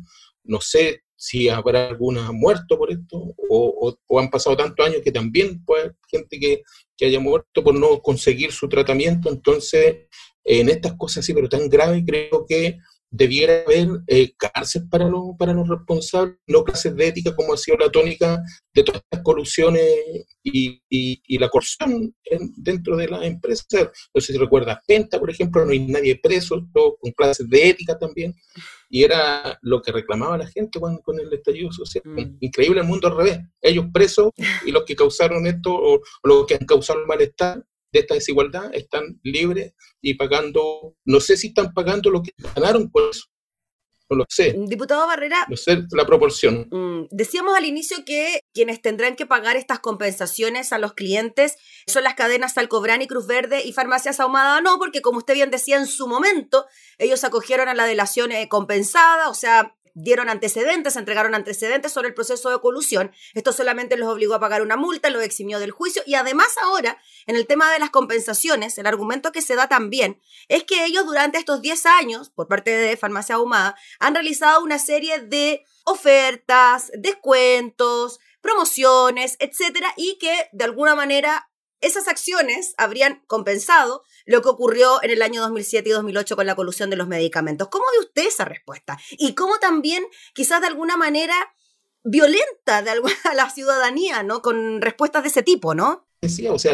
No 0.44 0.60
sé 0.60 1.02
si 1.14 1.48
habrá 1.48 1.88
alguna 1.88 2.32
muerto 2.32 2.76
por 2.76 2.90
esto 2.90 3.34
o, 3.48 3.94
han 4.18 4.30
pasado 4.30 4.56
tantos 4.56 4.84
años 4.84 5.02
que 5.04 5.12
también 5.12 5.64
puede 5.64 5.82
haber 5.82 5.96
gente 6.10 6.40
que, 6.40 6.62
que, 6.96 7.06
haya 7.06 7.20
muerto 7.20 7.62
por 7.62 7.74
no 7.74 8.00
conseguir 8.00 8.50
su 8.50 8.68
tratamiento. 8.68 9.30
Entonces, 9.30 10.08
en 10.44 10.68
estas 10.68 10.96
cosas 10.96 11.18
así, 11.18 11.32
pero 11.32 11.48
tan 11.48 11.68
graves, 11.68 12.02
creo 12.04 12.44
que 12.48 12.78
debiera 13.12 13.62
haber 13.66 13.88
eh, 14.06 14.32
cárcel 14.36 14.88
para, 14.88 15.06
los 15.06 15.36
para 15.38 15.52
los 15.52 15.68
responsables, 15.68 16.36
no 16.46 16.64
clases 16.64 16.96
de 16.96 17.08
ética 17.08 17.36
como 17.36 17.52
ha 17.52 17.56
sido 17.58 17.76
la 17.76 17.90
tónica 17.90 18.42
de 18.72 18.82
todas 18.82 19.02
estas 19.02 19.22
colusiones 19.22 19.84
y, 20.42 20.82
y, 20.88 21.38
la 21.38 21.50
corrupción 21.50 22.14
dentro 22.56 22.96
de 22.96 23.08
la 23.08 23.24
empresa. 23.26 23.64
No 24.14 24.20
sé 24.20 24.32
si 24.32 24.38
recuerdas 24.38 24.78
Penta, 24.86 25.20
por 25.20 25.30
ejemplo, 25.30 25.64
no 25.64 25.72
hay 25.72 25.86
nadie 25.86 26.18
preso, 26.20 26.66
con 26.72 27.12
clases 27.12 27.48
de 27.48 27.68
ética 27.68 27.98
también, 27.98 28.34
y 28.88 29.04
era 29.04 29.58
lo 29.60 29.82
que 29.82 29.92
reclamaba 29.92 30.38
la 30.38 30.46
gente 30.46 30.80
cuando, 30.80 31.02
con 31.02 31.20
el 31.20 31.32
estallido 31.32 31.70
social. 31.70 32.02
Mm. 32.06 32.38
Increíble 32.40 32.80
el 32.80 32.86
mundo 32.86 33.08
al 33.08 33.16
revés, 33.16 33.40
ellos 33.60 33.86
presos 33.92 34.30
y 34.64 34.70
los 34.70 34.84
que 34.84 34.96
causaron 34.96 35.46
esto 35.46 35.70
o, 35.70 35.96
o 35.96 36.02
los 36.24 36.46
que 36.46 36.54
han 36.54 36.66
causado 36.66 37.00
el 37.00 37.06
malestar 37.06 37.62
de 37.92 38.00
esta 38.00 38.14
desigualdad 38.14 38.74
están 38.74 39.20
libres 39.22 39.74
y 40.00 40.14
pagando, 40.14 40.96
no 41.04 41.20
sé 41.20 41.36
si 41.36 41.48
están 41.48 41.72
pagando 41.72 42.10
lo 42.10 42.22
que 42.22 42.32
ganaron 42.54 42.90
por 42.90 43.10
eso. 43.10 43.26
No 44.10 44.18
lo 44.18 44.24
sé. 44.28 44.54
Diputado 44.66 45.06
Barrera. 45.06 45.46
No 45.48 45.56
sé 45.56 45.84
la 45.92 46.04
proporción. 46.04 46.68
Mm, 46.70 47.06
decíamos 47.10 47.56
al 47.56 47.64
inicio 47.64 48.04
que 48.04 48.40
quienes 48.52 48.82
tendrán 48.82 49.16
que 49.16 49.24
pagar 49.24 49.56
estas 49.56 49.78
compensaciones 49.78 50.72
a 50.72 50.78
los 50.78 50.92
clientes 50.92 51.56
son 51.86 52.04
las 52.04 52.14
cadenas 52.14 52.54
Salcobrán 52.54 53.00
y 53.00 53.06
Cruz 53.06 53.26
Verde 53.26 53.62
y 53.64 53.72
Farmacias 53.72 54.20
Ahumada. 54.20 54.60
No, 54.60 54.78
porque 54.78 55.00
como 55.00 55.18
usted 55.18 55.34
bien 55.34 55.50
decía 55.50 55.78
en 55.78 55.86
su 55.86 56.08
momento, 56.08 56.66
ellos 56.98 57.24
acogieron 57.24 57.68
a 57.68 57.74
la 57.74 57.86
delación 57.86 58.32
eh, 58.32 58.48
compensada, 58.48 59.30
o 59.30 59.34
sea, 59.34 59.76
dieron 59.94 60.28
antecedentes, 60.28 60.96
entregaron 60.96 61.34
antecedentes 61.34 61.92
sobre 61.92 62.08
el 62.08 62.14
proceso 62.14 62.50
de 62.50 62.60
colusión. 62.60 63.12
Esto 63.34 63.52
solamente 63.52 63.96
los 63.96 64.08
obligó 64.08 64.34
a 64.34 64.40
pagar 64.40 64.62
una 64.62 64.76
multa, 64.76 65.10
los 65.10 65.22
eximió 65.22 65.58
del 65.58 65.70
juicio 65.70 66.02
y 66.06 66.14
además 66.14 66.48
ahora, 66.62 67.00
en 67.26 67.36
el 67.36 67.46
tema 67.46 67.72
de 67.72 67.78
las 67.78 67.90
compensaciones, 67.90 68.78
el 68.78 68.86
argumento 68.86 69.32
que 69.32 69.42
se 69.42 69.54
da 69.54 69.68
también 69.68 70.20
es 70.48 70.64
que 70.64 70.84
ellos 70.84 71.06
durante 71.06 71.38
estos 71.38 71.62
10 71.62 71.86
años, 71.86 72.30
por 72.30 72.48
parte 72.48 72.70
de 72.70 72.96
Farmacia 72.96 73.36
Ahumada, 73.36 73.76
han 73.98 74.14
realizado 74.14 74.62
una 74.62 74.78
serie 74.78 75.20
de 75.20 75.64
ofertas, 75.84 76.90
descuentos, 76.94 78.20
promociones, 78.40 79.36
etcétera, 79.38 79.92
y 79.96 80.18
que 80.18 80.48
de 80.52 80.64
alguna 80.64 80.94
manera 80.94 81.48
esas 81.80 82.08
acciones 82.08 82.74
habrían 82.76 83.22
compensado 83.26 84.04
lo 84.26 84.42
que 84.42 84.48
ocurrió 84.48 85.02
en 85.02 85.10
el 85.10 85.22
año 85.22 85.40
2007 85.42 85.88
y 85.88 85.92
2008 85.92 86.36
con 86.36 86.46
la 86.46 86.54
colusión 86.54 86.90
de 86.90 86.96
los 86.96 87.08
medicamentos. 87.08 87.68
¿Cómo 87.68 87.84
ve 87.92 88.06
usted 88.06 88.26
esa 88.26 88.44
respuesta? 88.44 88.98
Y 89.12 89.34
cómo 89.34 89.58
también, 89.58 90.04
quizás 90.34 90.60
de 90.60 90.68
alguna 90.68 90.96
manera, 90.96 91.34
violenta 92.04 92.82
de 92.82 92.90
alguna, 92.90 93.14
a 93.30 93.34
la 93.34 93.50
ciudadanía, 93.50 94.22
¿no? 94.22 94.42
Con 94.42 94.80
respuestas 94.80 95.22
de 95.22 95.28
ese 95.28 95.42
tipo, 95.42 95.74
¿no? 95.74 96.06
Decía, 96.20 96.52
o 96.52 96.58
sea, 96.58 96.72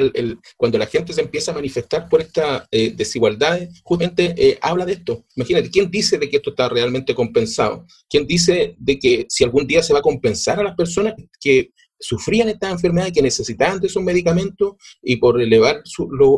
cuando 0.58 0.76
la 0.76 0.86
gente 0.86 1.14
se 1.14 1.22
empieza 1.22 1.52
a 1.52 1.54
manifestar 1.54 2.06
por 2.10 2.20
estas 2.20 2.68
eh, 2.70 2.92
desigualdades, 2.94 3.80
justamente 3.82 4.34
eh, 4.36 4.58
habla 4.60 4.84
de 4.84 4.92
esto. 4.92 5.24
Imagínate, 5.36 5.70
¿quién 5.70 5.90
dice 5.90 6.18
de 6.18 6.28
que 6.28 6.36
esto 6.36 6.50
está 6.50 6.68
realmente 6.68 7.14
compensado? 7.14 7.86
¿Quién 8.10 8.26
dice 8.26 8.74
de 8.78 8.98
que 8.98 9.24
si 9.30 9.44
algún 9.44 9.66
día 9.66 9.82
se 9.82 9.94
va 9.94 10.00
a 10.00 10.02
compensar 10.02 10.60
a 10.60 10.64
las 10.64 10.76
personas 10.76 11.14
que 11.40 11.72
sufrían 11.98 12.48
estas 12.48 12.72
enfermedades, 12.72 13.12
que 13.12 13.22
necesitaban 13.22 13.80
de 13.80 13.88
esos 13.88 14.02
medicamentos 14.02 14.74
y 15.02 15.16
por 15.16 15.40
elevar 15.40 15.82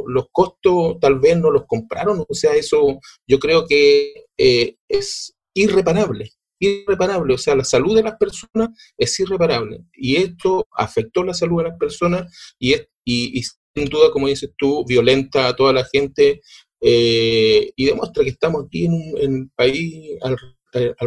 los 0.06 0.26
costos 0.32 0.98
tal 1.00 1.18
vez 1.18 1.36
no 1.36 1.50
los 1.50 1.66
compraron. 1.66 2.24
O 2.28 2.34
sea, 2.34 2.54
eso 2.54 2.98
yo 3.26 3.38
creo 3.38 3.66
que 3.66 4.26
eh, 4.38 4.76
es 4.88 5.34
irreparable, 5.54 6.30
irreparable. 6.58 7.34
O 7.34 7.38
sea, 7.38 7.54
la 7.54 7.64
salud 7.64 7.96
de 7.96 8.02
las 8.02 8.16
personas 8.16 8.70
es 8.96 9.18
irreparable. 9.20 9.84
Y 9.94 10.16
esto 10.16 10.66
afectó 10.72 11.22
la 11.24 11.34
salud 11.34 11.62
de 11.62 11.68
las 11.68 11.78
personas 11.78 12.54
y, 12.58 12.72
es, 12.72 12.88
y, 13.04 13.42
sin 13.74 13.86
duda, 13.88 14.10
como 14.10 14.28
dices 14.28 14.50
tú, 14.56 14.84
violenta 14.86 15.48
a 15.48 15.56
toda 15.56 15.72
la 15.72 15.84
gente 15.84 16.40
eh, 16.80 17.70
y 17.76 17.84
demuestra 17.84 18.24
que 18.24 18.30
estamos 18.30 18.64
aquí 18.64 18.86
en 18.86 18.92
un, 18.92 19.52
país 19.54 20.18
al 20.22 20.36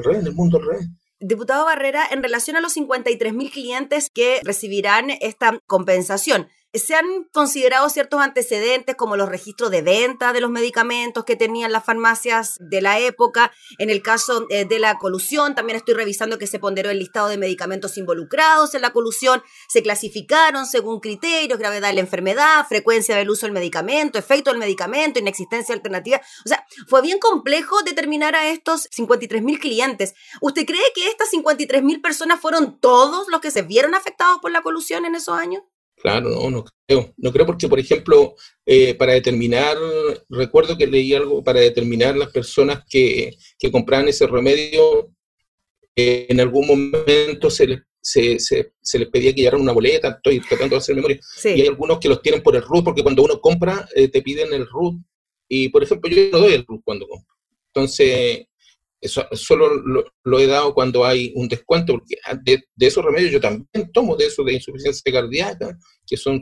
revés, 0.04 0.22
en 0.22 0.28
el 0.28 0.34
mundo 0.34 0.58
al 0.58 0.66
revés. 0.66 0.88
Diputado 1.26 1.64
Barrera, 1.64 2.06
en 2.12 2.22
relación 2.22 2.58
a 2.58 2.62
los 2.62 2.76
53.000 2.76 3.50
clientes 3.50 4.10
que 4.14 4.42
recibirán 4.44 5.10
esta 5.22 5.58
compensación, 5.68 6.50
se 6.74 6.96
han 6.96 7.26
considerado 7.32 7.88
ciertos 7.90 8.20
antecedentes 8.20 8.96
como 8.96 9.16
los 9.16 9.30
registros 9.30 9.70
de 9.70 9.82
venta 9.82 10.34
de 10.34 10.42
los 10.42 10.50
medicamentos 10.50 11.24
que 11.24 11.36
tenían 11.36 11.72
las 11.72 11.84
farmacias 11.84 12.58
de 12.60 12.82
la 12.82 13.00
época. 13.00 13.52
En 13.78 13.90
el 13.90 14.02
caso 14.02 14.48
eh, 14.50 14.66
de 14.66 14.80
la 14.80 14.98
colusión, 14.98 15.54
también 15.54 15.78
estoy 15.78 15.94
revisando 15.94 16.40
que 16.40 16.48
se 16.48 16.60
ponderó 16.60 16.90
el 16.90 17.00
listado 17.00 17.28
de 17.28 17.38
medicamentos 17.38 17.98
involucrados 17.98 18.74
en 18.74 18.82
la 18.82 18.92
colusión. 18.92 19.44
Se 19.68 19.84
clasificaron 19.84 20.66
según 20.66 21.00
criterios, 21.00 21.60
gravedad 21.60 21.90
de 21.90 21.94
la 21.94 22.02
enfermedad, 22.02 22.66
frecuencia 22.68 23.16
del 23.16 23.30
uso 23.30 23.46
del 23.46 23.54
medicamento, 23.54 24.18
efecto 24.18 24.50
del 24.50 24.60
medicamento, 24.60 25.20
inexistencia 25.20 25.76
alternativa. 25.76 26.22
O 26.46 26.50
sea, 26.50 26.66
fue 26.88 27.02
bien 27.02 27.20
complejo 27.20 27.84
determinar 27.84 28.36
a 28.36 28.48
estos 28.48 28.90
53.000 28.90 29.60
clientes. 29.60 30.16
¿Usted 30.42 30.66
cree 30.66 30.82
que 30.96 31.08
estas 31.08 31.30
53.000 31.32 32.02
personas 32.02 32.40
fueron 32.40 32.80
todos 32.80 33.28
los 33.30 33.42
que 33.42 33.52
se 33.52 33.62
vieron 33.62 33.94
afectados 33.94 34.40
por 34.42 34.52
la 34.52 34.62
colusión 34.62 35.06
en 35.06 35.16
esos 35.16 35.38
años? 35.38 35.64
Claro, 36.04 36.30
no, 36.32 36.50
no 36.50 36.66
creo. 36.86 37.14
No 37.16 37.32
creo 37.32 37.46
porque, 37.46 37.70
por 37.70 37.80
ejemplo, 37.80 38.36
eh, 38.66 38.94
para 38.94 39.14
determinar, 39.14 39.78
recuerdo 40.28 40.78
que 40.78 40.86
leí 40.86 41.14
algo, 41.14 41.42
para 41.42 41.62
determinar 41.62 42.18
las 42.18 42.30
personas 42.30 42.84
que, 42.90 43.38
que 43.58 43.72
compraban 43.72 44.10
ese 44.10 44.28
remedio, 44.28 45.14
eh, 45.96 46.26
en 46.28 46.42
algún 46.42 46.68
momento 46.68 47.50
se 47.50 47.68
les, 47.68 47.80
se, 48.02 48.38
se, 48.38 49.00
les 49.00 49.08
pedía 49.08 49.34
que 49.34 49.44
llevaran 49.44 49.62
una 49.62 49.72
boleta, 49.72 50.10
estoy 50.10 50.42
tratando 50.42 50.76
de 50.76 50.80
hacer 50.80 50.94
memoria, 50.94 51.22
y 51.46 51.62
hay 51.62 51.68
algunos 51.68 52.00
que 52.00 52.10
los 52.10 52.22
tienen 52.22 52.44
por 52.44 52.58
el 52.58 52.64
RUT, 52.64 52.84
porque 52.84 53.02
cuando 53.02 53.24
uno 53.24 53.40
compra 53.40 53.88
eh, 53.96 54.10
te 54.10 54.22
piden 54.22 54.52
el 54.52 54.68
RUT, 54.68 54.96
y 55.48 55.70
por 55.70 55.84
ejemplo 55.84 56.10
yo 56.10 56.32
no 56.34 56.40
doy 56.40 56.54
el 56.54 56.66
RUT 56.66 56.82
cuando 56.84 57.08
compro. 57.08 57.34
Entonces, 57.68 58.48
eso 59.04 59.28
solo 59.34 59.70
lo, 60.24 60.40
he 60.40 60.48
dado 60.48 60.74
cuando 60.74 61.04
hay 61.04 61.34
un 61.36 61.50
descuento, 61.50 61.94
porque 61.94 62.16
de, 62.44 62.64
esos 62.80 63.04
remedios 63.04 63.34
yo 63.34 63.42
también 63.42 63.92
tomo 63.92 64.16
de 64.16 64.28
esos 64.28 64.46
de 64.46 64.54
insuficiencia 64.54 65.12
cardíaca, 65.12 65.78
que 66.08 66.16
son 66.16 66.42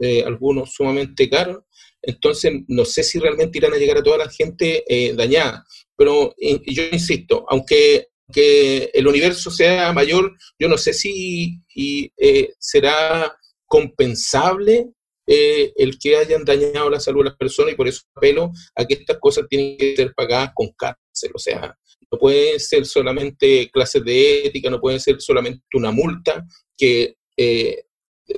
eh, 0.00 0.22
algunos 0.24 0.72
sumamente 0.72 1.28
caros. 1.28 1.64
Entonces, 2.00 2.52
no 2.68 2.86
sé 2.86 3.02
si 3.02 3.18
realmente 3.18 3.58
irán 3.58 3.74
a 3.74 3.76
llegar 3.76 3.98
a 3.98 4.02
toda 4.02 4.16
la 4.16 4.30
gente 4.30 4.84
eh, 4.88 5.12
dañada. 5.12 5.66
Pero 5.96 6.34
yo 6.38 6.82
insisto, 6.90 7.44
aunque, 7.50 8.06
que 8.32 8.90
el 8.94 9.06
universo 9.06 9.50
sea 9.50 9.92
mayor, 9.92 10.34
yo 10.58 10.68
no 10.68 10.78
sé 10.78 10.94
si 10.94 11.60
eh, 11.76 12.54
será 12.58 13.36
compensable 13.66 14.92
el 15.26 15.98
que 15.98 16.16
hayan 16.16 16.42
dañado 16.42 16.88
la 16.88 17.00
salud 17.00 17.20
de 17.20 17.28
las 17.28 17.36
personas 17.36 17.74
y 17.74 17.76
por 17.76 17.86
eso 17.86 18.00
apelo 18.14 18.50
a 18.74 18.86
que 18.86 18.94
estas 18.94 19.18
cosas 19.18 19.44
tienen 19.46 19.76
que 19.76 19.94
ser 19.94 20.14
pagadas 20.14 20.52
con 20.54 20.70
cárcel. 20.72 21.32
O 21.34 21.38
sea, 21.38 21.76
no 22.10 22.18
puede 22.18 22.58
ser 22.58 22.86
solamente 22.86 23.70
clases 23.70 24.04
de 24.04 24.46
ética, 24.46 24.70
no 24.70 24.80
puede 24.80 24.98
ser 24.98 25.20
solamente 25.20 25.62
una 25.74 25.90
multa, 25.90 26.46
que, 26.76 27.16
eh, 27.36 27.84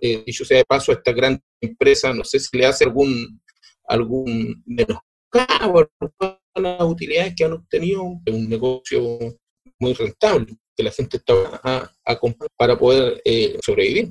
eh, 0.02 0.22
dicho 0.26 0.44
sea 0.44 0.58
de 0.58 0.64
paso, 0.64 0.92
a 0.92 0.96
esta 0.96 1.12
gran 1.12 1.40
empresa, 1.60 2.12
no 2.12 2.24
sé 2.24 2.40
si 2.40 2.56
le 2.56 2.66
hace 2.66 2.84
algún, 2.84 3.40
algún 3.86 4.62
menoscabo 4.66 5.88
a 6.54 6.60
las 6.60 6.82
utilidades 6.82 7.34
que 7.36 7.44
han 7.44 7.52
obtenido, 7.52 8.02
un 8.02 8.48
negocio 8.48 9.18
muy 9.78 9.92
rentable, 9.94 10.46
que 10.76 10.82
la 10.82 10.90
gente 10.90 11.16
está 11.16 11.90
a, 12.04 12.18
comprar 12.18 12.50
para 12.56 12.78
poder 12.78 13.20
eh, 13.24 13.58
sobrevivir. 13.64 14.08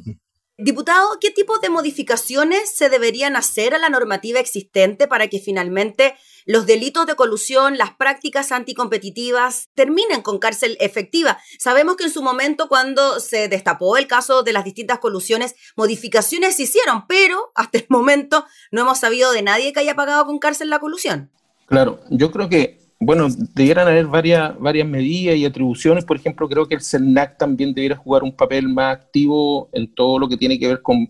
Diputado, 0.62 1.19
¿qué 1.22 1.32
tipo 1.32 1.60
de 1.60 1.69
modificaciones 1.69 2.69
se 2.69 2.89
deberían 2.89 3.38
hacer 3.38 3.74
a 3.74 3.78
la 3.78 3.88
normativa 3.88 4.41
existente 4.41 5.08
para 5.08 5.30
que 5.30 5.39
finalmente 5.39 6.17
los 6.45 6.65
delitos 6.65 7.06
de 7.06 7.15
colusión, 7.15 7.78
las 7.78 7.91
prácticas 7.95 8.52
anticompetitivas 8.52 9.69
terminen 9.74 10.22
con 10.22 10.38
cárcel 10.38 10.76
efectiva? 10.82 11.39
Sabemos 11.60 11.95
que 11.95 12.04
en 12.04 12.12
su 12.12 12.22
momento, 12.22 12.67
cuando 12.67 13.22
se 13.22 13.48
destapó 13.48 13.95
el 13.95 14.08
caso 14.08 14.43
de 14.43 14.52
las 14.52 14.65
distintas 14.65 15.00
colusiones, 15.00 15.56
modificaciones 15.78 16.58
se 16.58 16.63
hicieron, 16.63 17.08
pero 17.08 17.54
hasta 17.56 17.78
el 17.78 17.86
momento 17.88 18.45
no 18.69 18.82
hemos 18.82 19.00
sabido 19.00 19.32
de 19.32 19.43
nadie 19.43 19.72
que 19.72 19.80
haya 19.80 19.95
pagado 19.95 20.26
con 20.26 20.39
cárcel 20.39 20.69
la 20.69 20.80
colusión. 20.80 21.32
Claro, 21.67 22.02
yo 22.10 22.32
creo 22.32 22.50
que 22.50 22.78
bueno, 23.01 23.27
debieran 23.53 23.88
haber 23.88 24.07
varias, 24.07 24.59
varias 24.59 24.85
medidas 24.88 25.38
y 25.38 25.45
atribuciones. 25.45 26.03
Por 26.03 26.17
ejemplo, 26.17 26.49
creo 26.49 26.67
que 26.67 26.75
el 26.75 26.81
CERNAC 26.81 27.38
también 27.38 27.73
debiera 27.73 27.95
jugar 27.95 28.23
un 28.23 28.35
papel 28.35 28.67
más 28.67 28.97
activo 28.97 29.69
en 29.71 29.93
todo 29.93 30.19
lo 30.19 30.27
que 30.27 30.35
tiene 30.35 30.59
que 30.59 30.67
ver 30.67 30.81
con, 30.81 31.07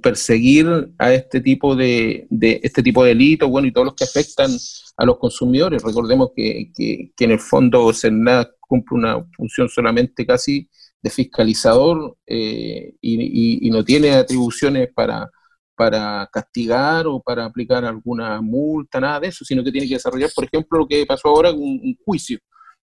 perseguir 0.00 0.92
a 0.98 1.12
este 1.12 1.40
tipo 1.40 1.74
de, 1.74 2.28
este 2.62 2.82
tipo 2.82 3.02
de 3.02 3.08
delitos, 3.08 3.48
bueno, 3.48 3.66
y 3.66 3.72
todos 3.72 3.86
los 3.86 3.94
que 3.94 4.04
afectan 4.04 4.50
a 4.96 5.04
los 5.06 5.18
consumidores. 5.18 5.82
Recordemos 5.82 6.30
que, 6.36 6.70
en 7.18 7.30
el 7.30 7.40
fondo 7.40 7.92
CERNAC 7.94 8.50
cumple 8.60 8.98
una 8.98 9.24
función 9.34 9.68
solamente 9.68 10.26
casi 10.26 10.68
de 11.00 11.10
fiscalizador 11.10 12.16
eh, 12.26 12.94
y 13.00 13.70
no 13.70 13.84
tiene 13.84 14.12
atribuciones 14.12 14.90
para 14.94 15.30
para 15.74 16.28
castigar 16.32 17.06
o 17.06 17.20
para 17.20 17.44
aplicar 17.44 17.84
alguna 17.84 18.40
multa, 18.40 19.00
nada 19.00 19.20
de 19.20 19.28
eso, 19.28 19.44
sino 19.44 19.64
que 19.64 19.72
tiene 19.72 19.88
que 19.88 19.94
desarrollar, 19.94 20.30
por 20.34 20.44
ejemplo, 20.44 20.78
lo 20.78 20.86
que 20.86 21.06
pasó 21.06 21.28
ahora, 21.28 21.52
un, 21.52 21.80
un 21.82 21.96
juicio. 22.04 22.38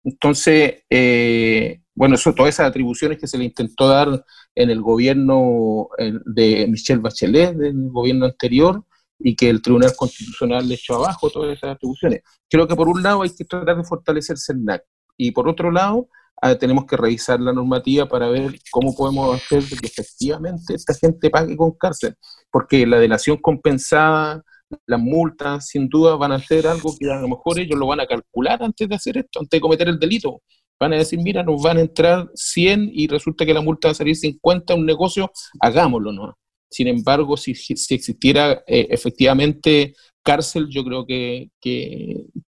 Entonces, 0.05 0.83
eh, 0.91 1.81
bueno, 1.95 2.17
eso, 2.17 2.35
todas 2.35 2.55
esas 2.55 2.69
atribuciones 2.69 3.19
que 3.19 3.27
se 3.27 3.39
le 3.39 3.45
intentó 3.45 3.89
dar 3.89 4.25
en 4.55 4.71
el 4.71 4.81
gobierno 4.81 5.89
de 5.99 6.67
Michelle 6.69 7.01
Bachelet, 7.01 7.57
del 7.57 7.91
gobierno 7.91 8.27
anterior, 8.27 8.85
y 9.19 9.37
que 9.37 9.49
el 9.49 9.63
Tribunal 9.63 9.95
Constitucional 9.97 10.69
le 10.69 10.75
echó 10.75 10.97
abajo 10.97 11.31
todas 11.31 11.57
esas 11.57 11.77
atribuciones. 11.77 12.23
Creo 12.51 12.67
que 12.67 12.75
por 12.75 12.89
un 12.89 13.03
lado 13.03 13.23
hay 13.23 13.31
que 13.31 13.45
tratar 13.45 13.77
de 13.77 13.85
fortalecer 13.85 14.37
CERNAC 14.37 14.83
y 15.17 15.31
por 15.31 15.49
otro 15.49 15.71
lado 15.71 16.09
ah, 16.43 16.55
tenemos 16.57 16.85
que 16.87 16.97
revisar 16.97 17.41
la 17.41 17.53
normativa 17.53 18.07
para 18.07 18.29
ver 18.29 18.59
cómo 18.71 18.95
podemos 18.95 19.35
hacer 19.37 19.63
que 19.63 19.87
efectivamente 19.87 20.75
esta 20.75 20.93
gente 20.95 21.31
pague 21.31 21.57
con 21.57 21.73
cárcel, 21.73 22.15
porque 22.51 22.87
la 22.87 22.99
delación 22.99 23.39
compensada, 23.39 24.43
las 24.87 25.01
multas, 25.01 25.69
sin 25.69 25.89
duda 25.89 26.17
van 26.17 26.33
a 26.33 26.41
ser 26.41 26.67
algo 26.67 26.95
que 26.99 27.11
a 27.11 27.21
lo 27.21 27.29
mejor 27.29 27.59
ellos 27.59 27.79
lo 27.79 27.87
van 27.87 28.01
a 28.01 28.07
calcular 28.07 28.63
antes 28.63 28.89
de 28.89 28.95
hacer 28.95 29.19
esto, 29.19 29.41
antes 29.41 29.57
de 29.57 29.61
cometer 29.61 29.89
el 29.89 29.99
delito. 29.99 30.43
Van 30.81 30.93
a 30.93 30.97
decir, 30.97 31.21
mira, 31.23 31.45
nos 31.45 31.63
van 31.63 31.77
a 31.77 31.83
entrar 31.83 32.29
100 32.35 32.91
y 32.93 33.07
resulta 33.07 33.47
que 33.47 33.55
la 33.55 33.61
multa 33.61 33.89
va 33.89 33.93
a 33.93 33.95
salir 33.95 34.17
50, 34.17 34.75
un 34.75 34.85
negocio, 34.85 35.31
hagámoslo, 35.61 36.13
¿no? 36.13 36.35
Sin 36.69 36.89
embargo, 36.89 37.37
si, 37.37 37.53
existiera 37.53 38.65
eh, 38.67 38.89
efectivamente 38.91 39.95
cárcel, 40.25 40.69
yo 40.71 40.83
creo 40.85 41.07
que, 41.07 41.51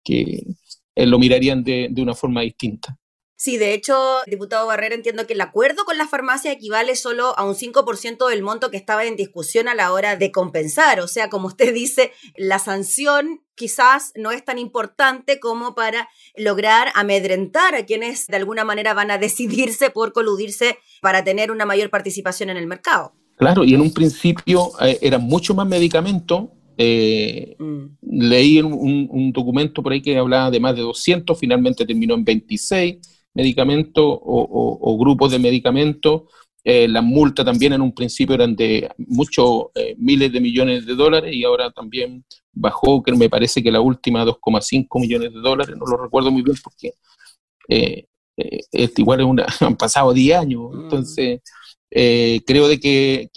eh, 0.05 1.05
lo 1.05 1.19
mirarían 1.19 1.63
de 1.63 1.93
una 1.97 2.13
forma 2.13 2.41
distinta. 2.41 2.95
Sí, 3.43 3.57
de 3.57 3.73
hecho, 3.73 3.95
diputado 4.27 4.67
Barrera, 4.67 4.93
entiendo 4.93 5.25
que 5.25 5.33
el 5.33 5.41
acuerdo 5.41 5.83
con 5.83 5.97
la 5.97 6.07
farmacia 6.07 6.51
equivale 6.51 6.95
solo 6.95 7.33
a 7.39 7.43
un 7.43 7.55
5% 7.55 8.29
del 8.29 8.43
monto 8.43 8.69
que 8.69 8.77
estaba 8.77 9.03
en 9.05 9.15
discusión 9.15 9.67
a 9.67 9.73
la 9.73 9.91
hora 9.93 10.15
de 10.15 10.31
compensar. 10.31 10.99
O 10.99 11.07
sea, 11.07 11.27
como 11.31 11.47
usted 11.47 11.73
dice, 11.73 12.11
la 12.37 12.59
sanción 12.59 13.41
quizás 13.55 14.13
no 14.15 14.29
es 14.29 14.45
tan 14.45 14.59
importante 14.59 15.39
como 15.39 15.73
para 15.73 16.07
lograr 16.37 16.89
amedrentar 16.93 17.73
a 17.73 17.83
quienes 17.83 18.27
de 18.27 18.37
alguna 18.37 18.63
manera 18.63 18.93
van 18.93 19.09
a 19.09 19.17
decidirse 19.17 19.89
por 19.89 20.13
coludirse 20.13 20.77
para 21.01 21.23
tener 21.23 21.49
una 21.49 21.65
mayor 21.65 21.89
participación 21.89 22.51
en 22.51 22.57
el 22.57 22.67
mercado. 22.67 23.13
Claro, 23.37 23.63
y 23.63 23.73
en 23.73 23.81
un 23.81 23.91
principio 23.91 24.69
eh, 24.81 24.99
eran 25.01 25.23
mucho 25.23 25.55
más 25.55 25.65
medicamentos. 25.65 26.43
Eh, 26.77 27.55
mm. 27.57 27.85
Leí 28.03 28.61
un, 28.61 29.31
documento 29.33 29.81
por 29.81 29.93
ahí 29.93 30.01
que 30.03 30.15
hablaba 30.15 30.51
de 30.51 30.59
más 30.59 30.75
de 30.75 30.83
200, 30.83 31.39
finalmente 31.39 31.87
terminó 31.87 32.13
en 32.13 32.23
26 32.23 32.97
medicamentos 33.33 34.03
o, 34.05 34.97
grupos 34.99 35.31
de 35.31 35.39
medicamentos. 35.39 36.23
Eh, 36.63 36.87
las 36.87 37.03
multas 37.03 37.43
también 37.43 37.73
en 37.73 37.81
un 37.81 37.91
principio 37.93 38.35
eran 38.35 38.55
de 38.55 38.87
muchos 38.97 39.67
miles 39.97 40.31
de 40.31 40.39
millones 40.39 40.85
de 40.85 40.93
dólares 40.93 41.33
y 41.33 41.43
ahora 41.43 41.71
también 41.71 42.23
bajó, 42.53 43.01
que 43.01 43.13
me 43.13 43.29
parece 43.29 43.63
que 43.63 43.71
la 43.71 43.81
última 43.81 44.23
2,5 44.23 44.99
millones 44.99 45.33
de 45.33 45.39
dólares, 45.39 45.75
no 45.75 45.85
lo 45.85 45.97
recuerdo 45.97 46.29
muy 46.29 46.43
bien 46.43 46.57
porque 46.63 46.93
igual 48.97 49.19
es 49.21 49.25
una, 49.25 49.45
han 49.59 49.75
pasado 49.75 50.13
10 50.13 50.37
años, 50.37 50.71
mm. 50.71 50.81
entonces 50.81 51.41
eh, 51.93 52.41
creo 52.47 52.69
de 52.69 52.79
que, 52.79 53.29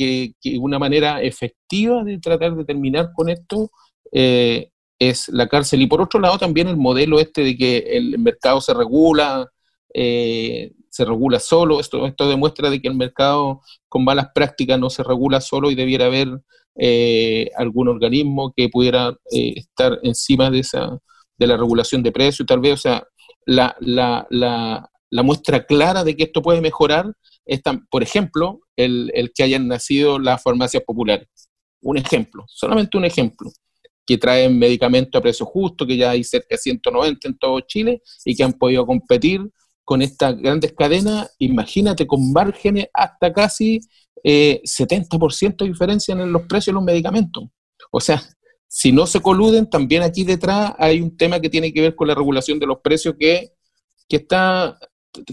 una 0.60 0.78
manera 0.78 1.20
efectiva 1.20 2.04
de 2.04 2.18
tratar 2.18 2.54
de 2.54 2.64
terminar 2.64 3.10
con 3.12 3.28
esto 3.28 3.70
eh, 4.12 4.70
es 4.98 5.28
la 5.28 5.48
cárcel. 5.48 5.82
Y 5.82 5.88
por 5.88 6.00
otro 6.00 6.20
lado 6.20 6.38
también 6.38 6.68
el 6.68 6.76
modelo 6.76 7.18
este 7.18 7.42
de 7.42 7.56
que 7.56 7.78
el 7.78 8.18
mercado 8.18 8.60
se 8.60 8.72
regula, 8.72 9.48
eh, 9.94 10.72
se 10.90 11.04
regula 11.04 11.40
solo. 11.40 11.80
Esto, 11.80 12.06
esto 12.06 12.28
demuestra 12.28 12.68
de 12.68 12.82
que 12.82 12.88
el 12.88 12.96
mercado 12.96 13.62
con 13.88 14.04
malas 14.04 14.28
prácticas 14.34 14.78
no 14.78 14.90
se 14.90 15.02
regula 15.02 15.40
solo 15.40 15.70
y 15.70 15.74
debiera 15.74 16.06
haber 16.06 16.28
algún 17.56 17.86
organismo 17.86 18.52
que 18.54 18.68
pudiera 18.68 19.16
estar 19.30 20.00
encima 20.02 20.50
de 20.50 20.58
esa 20.58 20.98
de 21.38 21.46
la 21.46 21.56
regulación 21.56 22.02
de 22.02 22.12
precios, 22.12 22.46
tal 22.46 22.60
vez, 22.60 22.74
o 22.74 22.76
sea, 22.76 23.04
la, 23.46 23.76
la, 23.80 24.26
la, 24.30 24.90
la 25.10 25.22
muestra 25.22 25.64
clara 25.66 26.04
de 26.04 26.16
que 26.16 26.24
esto 26.24 26.42
puede 26.42 26.60
mejorar 26.60 27.12
por 27.90 28.02
ejemplo, 28.02 28.60
el, 28.76 29.32
que 29.34 29.42
hayan 29.42 29.68
nacido 29.68 30.18
las 30.18 30.42
farmacias 30.42 30.82
populares. 30.84 31.28
Un 31.82 31.98
ejemplo, 31.98 32.44
solamente 32.48 32.96
un 32.96 33.04
ejemplo, 33.04 33.50
que 34.06 34.18
traen 34.18 34.58
medicamentos 34.58 35.18
a 35.18 35.22
precio 35.22 35.46
justo, 35.46 35.86
que 35.86 35.96
ya 35.96 36.10
hay 36.10 36.24
cerca 36.24 36.48
de 36.50 36.58
190 36.58 37.28
en 37.28 37.38
todo 37.38 37.60
Chile 37.60 38.02
y 38.24 38.34
que 38.34 38.44
han 38.44 38.52
podido 38.54 38.86
competir 38.86 39.40
con 39.84 40.02
estas 40.02 40.36
grandes 40.36 40.72
cadenas, 40.72 41.34
imagínate 41.38 42.06
con 42.06 42.32
márgenes 42.32 42.88
hasta 42.92 43.32
casi 43.32 43.80
70% 44.24 45.52
eh, 45.52 45.54
de 45.58 45.66
diferencia 45.66 46.12
en 46.12 46.32
los 46.32 46.42
precios 46.42 46.66
de 46.66 46.72
los 46.72 46.84
medicamentos. 46.84 47.44
O 47.90 48.00
sea, 48.00 48.22
si 48.66 48.90
no 48.90 49.06
se 49.06 49.20
coluden, 49.20 49.68
también 49.68 50.02
aquí 50.02 50.24
detrás 50.24 50.74
hay 50.78 51.00
un 51.00 51.16
tema 51.16 51.38
que 51.38 51.50
tiene 51.50 51.72
que 51.72 51.80
ver 51.80 51.94
con 51.94 52.08
la 52.08 52.14
regulación 52.14 52.58
de 52.58 52.66
los 52.66 52.78
precios 52.80 53.14
que, 53.18 53.52
que 54.08 54.16
está 54.16 54.78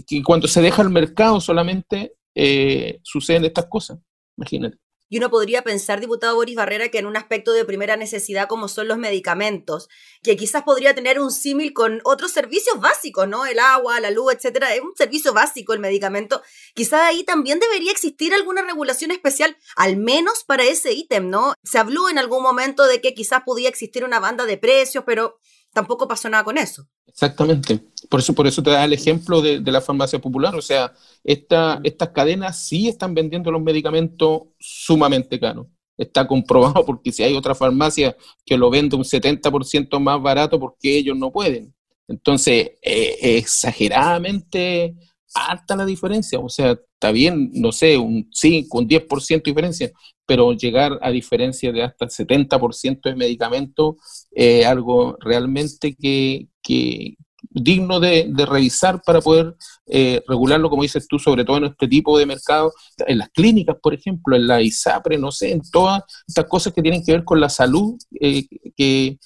que 0.06 0.22
cuando 0.22 0.46
se 0.46 0.60
deja 0.60 0.82
el 0.82 0.90
mercado 0.90 1.40
solamente 1.40 2.14
eh, 2.34 3.00
suceden 3.02 3.44
estas 3.44 3.66
cosas, 3.66 3.98
imagínate. 4.36 4.78
Y 5.12 5.18
uno 5.18 5.28
podría 5.28 5.60
pensar, 5.60 6.00
diputado 6.00 6.36
Boris 6.36 6.56
Barrera, 6.56 6.88
que 6.88 6.96
en 6.96 7.04
un 7.04 7.18
aspecto 7.18 7.52
de 7.52 7.66
primera 7.66 7.98
necesidad 7.98 8.48
como 8.48 8.66
son 8.66 8.88
los 8.88 8.96
medicamentos, 8.96 9.90
que 10.22 10.38
quizás 10.38 10.62
podría 10.62 10.94
tener 10.94 11.20
un 11.20 11.30
símil 11.30 11.74
con 11.74 12.00
otros 12.04 12.32
servicios 12.32 12.80
básicos, 12.80 13.28
¿no? 13.28 13.44
El 13.44 13.58
agua, 13.58 14.00
la 14.00 14.10
luz, 14.10 14.32
etcétera. 14.32 14.74
Es 14.74 14.80
un 14.80 14.94
servicio 14.96 15.34
básico 15.34 15.74
el 15.74 15.80
medicamento. 15.80 16.40
Quizás 16.72 17.02
ahí 17.02 17.24
también 17.24 17.58
debería 17.60 17.92
existir 17.92 18.32
alguna 18.32 18.62
regulación 18.62 19.10
especial, 19.10 19.54
al 19.76 19.98
menos 19.98 20.44
para 20.44 20.64
ese 20.64 20.94
ítem, 20.94 21.28
¿no? 21.28 21.52
Se 21.62 21.76
habló 21.76 22.08
en 22.08 22.16
algún 22.16 22.42
momento 22.42 22.86
de 22.86 23.02
que 23.02 23.12
quizás 23.12 23.42
podía 23.44 23.68
existir 23.68 24.04
una 24.04 24.18
banda 24.18 24.46
de 24.46 24.56
precios, 24.56 25.04
pero 25.04 25.36
tampoco 25.72 26.06
pasó 26.06 26.28
nada 26.28 26.44
con 26.44 26.58
eso. 26.58 26.86
Exactamente. 27.06 27.80
Por 28.08 28.20
eso, 28.20 28.34
por 28.34 28.46
eso 28.46 28.62
te 28.62 28.70
da 28.70 28.84
el 28.84 28.92
ejemplo 28.92 29.40
de, 29.40 29.60
la 29.60 29.80
farmacia 29.80 30.18
popular. 30.18 30.54
O 30.54 30.62
sea, 30.62 30.92
esta, 31.24 31.80
estas 31.82 32.10
cadenas 32.10 32.62
sí 32.64 32.88
están 32.88 33.14
vendiendo 33.14 33.50
los 33.50 33.62
medicamentos 33.62 34.42
sumamente 34.58 35.38
caros. 35.38 35.66
Está 35.96 36.26
comprobado 36.26 36.84
porque 36.84 37.12
si 37.12 37.22
hay 37.22 37.34
otra 37.34 37.54
farmacia 37.54 38.16
que 38.44 38.56
lo 38.56 38.70
vende 38.70 38.96
un 38.96 39.04
70% 39.04 39.98
más 40.00 40.20
barato, 40.22 40.58
porque 40.58 40.96
ellos 40.96 41.16
no 41.16 41.30
pueden. 41.30 41.74
Entonces, 42.08 42.72
eh, 42.82 43.18
exageradamente 43.38 44.94
alta 45.34 45.76
la 45.76 45.84
diferencia. 45.84 46.38
O 46.38 46.48
sea, 46.48 46.72
está 46.72 47.12
bien, 47.12 47.50
no 47.54 47.72
sé, 47.72 47.98
un 47.98 48.28
5, 48.32 48.78
un 48.78 48.88
10% 48.88 49.42
de 49.42 49.50
diferencia, 49.50 49.92
pero 50.26 50.52
llegar 50.52 50.98
a 51.02 51.10
diferencia 51.10 51.72
de 51.72 51.82
hasta 51.82 52.04
el 52.04 52.10
70% 52.10 53.00
de 53.02 53.16
medicamentos 53.16 53.96
es 54.30 54.64
algo 54.66 55.16
realmente 55.20 55.96
que, 55.96 57.16
digno 57.50 58.00
de, 58.00 58.32
revisar 58.46 59.02
para 59.04 59.20
poder 59.20 59.54
eh, 59.86 60.22
regularlo, 60.28 60.70
como 60.70 60.82
dices 60.82 61.06
tú, 61.08 61.18
sobre 61.18 61.44
todo 61.44 61.58
en 61.58 61.64
este 61.64 61.88
tipo 61.88 62.16
de 62.18 62.26
mercado, 62.26 62.72
en 63.06 63.18
las 63.18 63.30
clínicas, 63.30 63.76
por 63.82 63.94
ejemplo, 63.94 64.36
en 64.36 64.46
la 64.46 64.62
ISAPRE, 64.62 65.18
no 65.18 65.32
sé, 65.32 65.52
en 65.52 65.62
todas 65.70 66.02
estas 66.26 66.46
cosas 66.46 66.72
que 66.72 66.82
tienen 66.82 67.04
que 67.04 67.12
ver 67.12 67.24
con 67.24 67.40
la 67.40 67.48
salud, 67.48 67.96
eh, 68.20 68.46
que, 68.76 69.18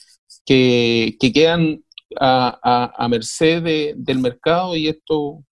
que, 0.45 1.16
quedan 1.33 1.85
a, 2.19 2.92
a, 2.97 3.09
merced 3.09 3.95
del 3.97 4.19
mercado 4.19 4.77
y 4.77 4.88
esto 4.88 5.45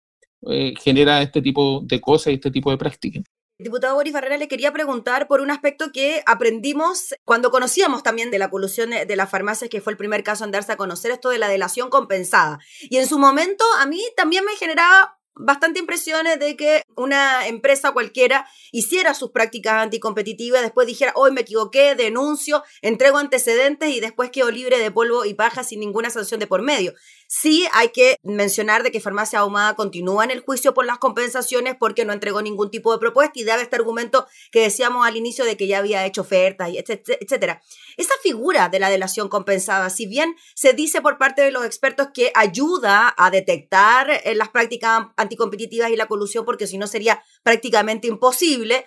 eh, 0.50 0.74
genera 0.82 1.22
este 1.22 1.42
tipo 1.42 1.80
de 1.84 2.00
cosas 2.00 2.32
y 2.32 2.34
este 2.34 2.50
tipo 2.50 2.70
de 2.70 2.78
prácticas. 2.78 3.24
Diputado 3.58 3.94
Boris 3.94 4.12
Barrera, 4.12 4.36
le 4.38 4.48
quería 4.48 4.72
preguntar 4.72 5.28
por 5.28 5.40
un 5.40 5.50
aspecto 5.50 5.92
que 5.92 6.22
aprendimos 6.26 7.14
cuando 7.24 7.50
conocíamos 7.50 8.02
también 8.02 8.30
de 8.30 8.38
la 8.38 8.50
colusión 8.50 8.90
de 8.90 9.16
las 9.16 9.30
farmacias, 9.30 9.70
que 9.70 9.80
fue 9.80 9.92
el 9.92 9.96
primer 9.96 10.24
caso 10.24 10.44
en 10.44 10.50
darse 10.50 10.72
a 10.72 10.76
conocer 10.76 11.12
esto 11.12 11.28
de 11.28 11.38
la 11.38 11.48
delación 11.48 11.88
compensada. 11.88 12.58
Y 12.80 12.96
en 12.96 13.06
su 13.06 13.18
momento 13.18 13.64
a 13.78 13.86
mí 13.86 14.02
también 14.16 14.44
me 14.44 14.56
generaba 14.56 15.18
bastante 15.34 15.80
impresiones 15.80 16.38
de 16.38 16.56
que 16.56 16.82
una 16.96 17.46
empresa 17.46 17.92
cualquiera 17.92 18.46
hiciera 18.70 19.14
sus 19.14 19.30
prácticas 19.30 19.74
anticompetitivas, 19.74 20.62
después 20.62 20.86
dijera, 20.86 21.12
hoy 21.16 21.32
me 21.32 21.42
equivoqué, 21.42 21.94
denuncio, 21.94 22.62
entrego 22.82 23.18
antecedentes 23.18 23.90
y 23.90 24.00
después 24.00 24.30
quedo 24.30 24.50
libre 24.50 24.78
de 24.78 24.90
polvo 24.90 25.24
y 25.24 25.34
paja 25.34 25.64
sin 25.64 25.80
ninguna 25.80 26.10
sanción 26.10 26.40
de 26.40 26.46
por 26.46 26.62
medio. 26.62 26.94
Sí 27.28 27.66
hay 27.72 27.88
que 27.88 28.16
mencionar 28.22 28.82
de 28.82 28.92
que 28.92 29.00
Farmacia 29.00 29.38
Ahumada 29.38 29.74
continúa 29.74 30.24
en 30.24 30.30
el 30.30 30.40
juicio 30.40 30.74
por 30.74 30.84
las 30.84 30.98
compensaciones 30.98 31.76
porque 31.78 32.04
no 32.04 32.12
entregó 32.12 32.42
ningún 32.42 32.70
tipo 32.70 32.92
de 32.92 32.98
propuesta 32.98 33.32
y 33.40 33.44
daba 33.44 33.62
este 33.62 33.76
argumento 33.76 34.26
que 34.50 34.60
decíamos 34.60 35.06
al 35.06 35.16
inicio 35.16 35.46
de 35.46 35.56
que 35.56 35.66
ya 35.66 35.78
había 35.78 36.04
hecho 36.04 36.20
ofertas, 36.20 36.68
etcétera. 36.74 37.62
Esa 37.96 38.14
figura 38.22 38.68
de 38.68 38.78
la 38.78 38.90
delación 38.90 39.28
compensada, 39.28 39.88
si 39.88 40.06
bien 40.06 40.36
se 40.54 40.74
dice 40.74 41.00
por 41.00 41.16
parte 41.16 41.40
de 41.40 41.50
los 41.50 41.64
expertos 41.64 42.08
que 42.12 42.32
ayuda 42.34 43.14
a 43.16 43.30
detectar 43.30 44.10
eh, 44.10 44.34
las 44.34 44.50
prácticas 44.50 45.06
anticompetitivas 45.22 45.90
y 45.90 45.96
la 45.96 46.06
colusión 46.06 46.44
porque 46.44 46.66
si 46.66 46.78
no 46.78 46.86
sería 46.86 47.22
prácticamente 47.42 48.08
imposible, 48.08 48.84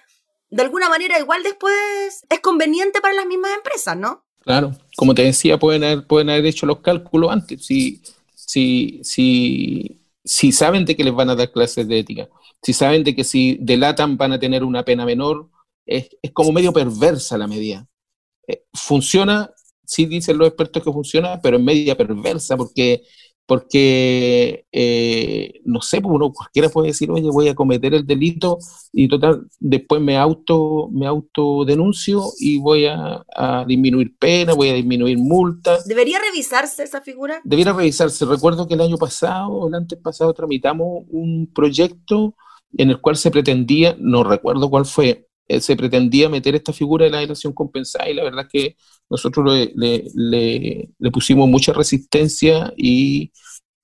de 0.49 0.61
alguna 0.61 0.89
manera 0.89 1.19
igual 1.19 1.43
después 1.43 1.73
es 2.29 2.39
conveniente 2.39 3.01
para 3.01 3.13
las 3.13 3.25
mismas 3.25 3.51
empresas, 3.55 3.97
¿no? 3.97 4.23
Claro, 4.41 4.73
como 4.95 5.15
te 5.15 5.23
decía, 5.23 5.57
pueden 5.57 5.83
haber, 5.83 6.05
pueden 6.05 6.29
haber 6.29 6.45
hecho 6.45 6.67
los 6.67 6.79
cálculos 6.79 7.31
antes. 7.31 7.65
Si, 7.65 8.01
si, 8.35 8.99
si, 9.03 9.99
si 10.23 10.51
saben 10.51 10.85
de 10.85 10.95
que 10.95 11.03
les 11.03 11.15
van 11.15 11.31
a 11.31 11.35
dar 11.35 11.51
clases 11.51 11.87
de 11.87 11.99
ética, 11.99 12.29
si 12.61 12.71
saben 12.71 13.03
de 13.03 13.15
que 13.15 13.23
si 13.23 13.57
delatan 13.59 14.17
van 14.17 14.33
a 14.33 14.39
tener 14.39 14.63
una 14.63 14.85
pena 14.85 15.03
menor, 15.03 15.49
es, 15.85 16.09
es 16.21 16.31
como 16.31 16.51
medio 16.51 16.71
perversa 16.71 17.37
la 17.37 17.47
medida. 17.47 17.87
Eh, 18.47 18.63
funciona, 18.73 19.51
sí 19.83 20.05
dicen 20.05 20.37
los 20.37 20.47
expertos 20.47 20.83
que 20.83 20.91
funciona, 20.91 21.41
pero 21.41 21.57
es 21.57 21.63
media 21.63 21.97
perversa 21.97 22.55
porque 22.55 23.03
porque, 23.45 24.65
eh, 24.71 25.61
no 25.65 25.81
sé, 25.81 26.01
pues, 26.01 26.13
uno 26.13 26.33
cualquiera 26.33 26.69
puede 26.69 26.87
decir, 26.87 27.11
oye, 27.11 27.29
voy 27.29 27.47
a 27.47 27.55
cometer 27.55 27.93
el 27.93 28.05
delito 28.05 28.57
y 28.91 29.07
total, 29.07 29.47
después 29.59 30.01
me 30.01 30.17
auto, 30.17 30.89
me 30.91 31.05
autodenuncio 31.05 32.23
y 32.39 32.57
voy 32.57 32.85
a, 32.85 33.23
disminuir 33.67 34.15
pena, 34.17 34.53
voy 34.53 34.69
a 34.69 34.73
disminuir 34.73 35.17
multas. 35.17 35.87
¿Debería 35.87 36.19
revisarse 36.19 36.83
esa 36.83 37.01
figura? 37.01 37.41
Debería 37.43 37.73
revisarse. 37.73 38.25
Recuerdo 38.25 38.67
que 38.67 38.73
el 38.73 38.81
año 38.81 38.97
pasado, 38.97 39.49
o 39.49 39.67
el 39.67 39.75
antes 39.75 39.99
pasado, 39.99 40.33
tramitamos 40.33 41.03
un 41.09 41.51
proyecto 41.53 42.35
en 42.77 42.89
el 42.89 42.99
cual 42.99 43.15
se 43.15 43.31
pretendía, 43.31 43.95
no 43.99 44.23
recuerdo 44.23 44.69
cuál 44.69 44.85
fue, 44.85 45.27
eh, 45.47 45.59
se 45.61 45.75
pretendía 45.75 46.29
meter 46.29 46.55
esta 46.55 46.73
figura 46.73 47.05
de 47.05 47.11
la 47.11 47.19
delación 47.19 47.53
compensada 47.53 48.09
y 48.09 48.13
la 48.13 48.23
verdad 48.23 48.45
es 48.45 48.51
que 48.51 48.75
nosotros 49.09 49.69
le, 49.75 50.89
pusimos 51.11 51.47
mucha 51.47 51.73
resistencia 51.73 52.73
y, 52.77 53.31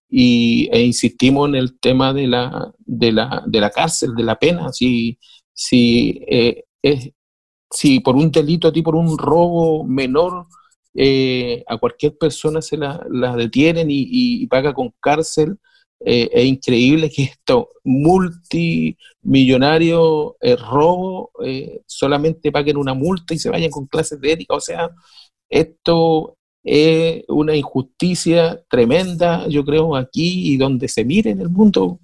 e 0.10 0.82
insistimos 0.84 1.50
en 1.50 1.56
el 1.56 1.80
tema 1.80 2.14
de 2.14 2.28
la, 2.28 2.74
de 2.80 3.12
la, 3.12 3.44
de 3.46 3.60
la 3.62 3.70
cárcel, 3.70 4.14
de 4.16 4.24
la 4.24 4.38
pena. 4.38 4.72
Si, 4.74 5.18
si, 5.54 6.22
eh, 6.28 6.64
si 7.70 8.00
por 8.00 8.16
un 8.16 8.32
delito, 8.32 8.68
a 8.68 8.74
ti 8.74 8.82
por 8.82 8.96
un 8.96 9.18
robo 9.18 9.84
menor, 9.84 10.48
eh, 10.94 11.64
a 11.68 11.78
cualquier 11.78 12.18
persona 12.18 12.62
se 12.62 12.78
la, 12.78 13.00
detienen 13.38 13.88
y, 13.90 14.46
paga 14.48 14.74
con 14.74 14.94
cárcel, 15.00 15.58
eh, 16.04 16.30
es 16.32 16.46
increíble 16.46 17.12
que 17.12 17.24
esto 17.24 17.70
multimillonario 17.84 20.36
eh, 20.42 20.56
robo 20.56 21.30
eh, 21.44 21.82
solamente 21.86 22.52
paguen 22.52 22.78
una 22.78 22.96
multa 22.96 23.34
y 23.34 23.40
se 23.40 23.50
vayan 23.50 23.70
con 23.70 23.88
clases 23.88 24.20
de 24.20 24.34
ética. 24.34 24.56
O 24.56 24.62
sea, 24.62 24.90
esto 25.50 26.38
es 26.64 27.24
una 27.28 27.56
injusticia 27.56 28.64
tremenda, 28.70 29.48
yo 29.48 29.64
creo, 29.64 29.96
aquí 29.96 30.54
y 30.54 30.58
donde 30.58 30.88
se 30.88 31.06
mire 31.06 31.30
en 31.32 31.42
el 31.42 31.50
mundo 31.50 32.00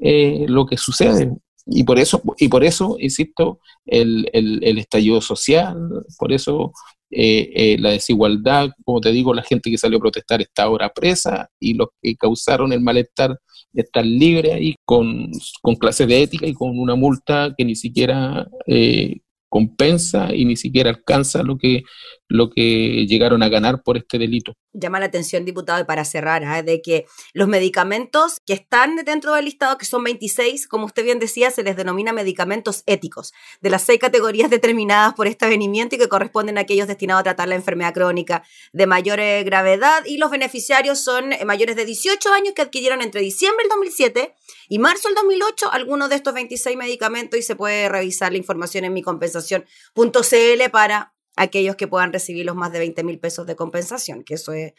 lo 0.00 0.66
que 0.66 0.76
sucede. 0.76 1.32
Y 1.66 1.82
por 1.84 1.98
eso, 1.98 2.22
y 2.38 2.48
por 2.48 2.64
eso 2.64 2.96
insisto, 2.98 3.60
el, 3.84 4.30
el 4.32 4.78
estallido 4.78 5.20
social, 5.20 5.76
por 6.18 6.32
eso 6.32 6.72
eh, 7.10 7.50
eh, 7.54 7.76
la 7.78 7.90
desigualdad, 7.90 8.70
como 8.84 9.00
te 9.00 9.10
digo, 9.12 9.32
la 9.32 9.42
gente 9.42 9.70
que 9.70 9.78
salió 9.78 9.98
a 9.98 10.02
protestar 10.02 10.42
está 10.42 10.64
ahora 10.64 10.90
presa 10.90 11.48
y 11.58 11.74
los 11.74 11.88
que 12.02 12.16
causaron 12.16 12.72
el 12.72 12.80
malestar 12.80 13.38
están 13.72 14.18
libres 14.18 14.52
ahí 14.52 14.74
con, 14.84 15.30
con 15.62 15.76
clases 15.76 16.06
de 16.06 16.22
ética 16.22 16.46
y 16.46 16.54
con 16.54 16.78
una 16.78 16.94
multa 16.94 17.54
que 17.56 17.64
ni 17.64 17.76
siquiera 17.76 18.46
eh, 18.66 19.16
compensa 19.48 20.34
y 20.34 20.44
ni 20.44 20.56
siquiera 20.56 20.90
alcanza 20.90 21.42
lo 21.42 21.56
que, 21.56 21.82
lo 22.28 22.50
que 22.50 23.06
llegaron 23.06 23.42
a 23.42 23.48
ganar 23.48 23.82
por 23.82 23.96
este 23.96 24.18
delito. 24.18 24.52
Llama 24.72 25.00
la 25.00 25.06
atención, 25.06 25.44
diputado, 25.44 25.80
y 25.80 25.84
para 25.84 26.04
cerrar, 26.04 26.42
¿eh? 26.42 26.62
de 26.62 26.82
que 26.82 27.06
los 27.32 27.48
medicamentos 27.48 28.38
que 28.46 28.52
están 28.52 28.96
dentro 29.04 29.34
del 29.34 29.46
listado, 29.46 29.78
que 29.78 29.86
son 29.86 30.04
26, 30.04 30.68
como 30.68 30.86
usted 30.86 31.04
bien 31.04 31.18
decía, 31.18 31.50
se 31.50 31.62
les 31.62 31.76
denomina 31.76 32.12
medicamentos 32.12 32.82
éticos, 32.86 33.32
de 33.60 33.70
las 33.70 33.82
seis 33.82 33.98
categorías 33.98 34.50
determinadas 34.50 35.14
por 35.14 35.26
este 35.26 35.46
avenimiento 35.46 35.96
y 35.96 35.98
que 35.98 36.08
corresponden 36.08 36.58
a 36.58 36.62
aquellos 36.62 36.86
destinados 36.86 37.20
a 37.20 37.24
tratar 37.24 37.48
la 37.48 37.54
enfermedad 37.54 37.94
crónica 37.94 38.44
de 38.72 38.86
mayor 38.86 39.20
eh, 39.20 39.42
gravedad, 39.44 40.04
y 40.04 40.18
los 40.18 40.30
beneficiarios 40.30 41.00
son 41.00 41.32
eh, 41.32 41.44
mayores 41.44 41.76
de 41.76 41.86
18 41.86 42.32
años 42.32 42.52
que 42.54 42.62
adquirieron 42.62 43.02
entre 43.02 43.22
diciembre 43.22 43.64
del 43.64 43.70
2007 43.70 44.34
y 44.68 44.78
marzo 44.78 45.08
del 45.08 45.14
2008 45.16 45.72
algunos 45.72 46.10
de 46.10 46.16
estos 46.16 46.34
26 46.34 46.76
medicamentos 46.76 47.38
y 47.38 47.42
se 47.42 47.56
puede 47.56 47.88
revisar 47.88 48.32
la 48.32 48.38
información 48.38 48.84
en 48.84 48.92
micompensación.cl 48.92 50.70
para 50.70 51.14
aquellos 51.36 51.76
que 51.76 51.86
puedan 51.86 52.12
recibir 52.12 52.44
los 52.44 52.56
más 52.56 52.72
de 52.72 52.80
20 52.80 53.02
mil 53.04 53.18
pesos 53.18 53.46
de 53.46 53.56
compensación, 53.56 54.24
que 54.24 54.34
eso 54.34 54.52
es 54.52 54.72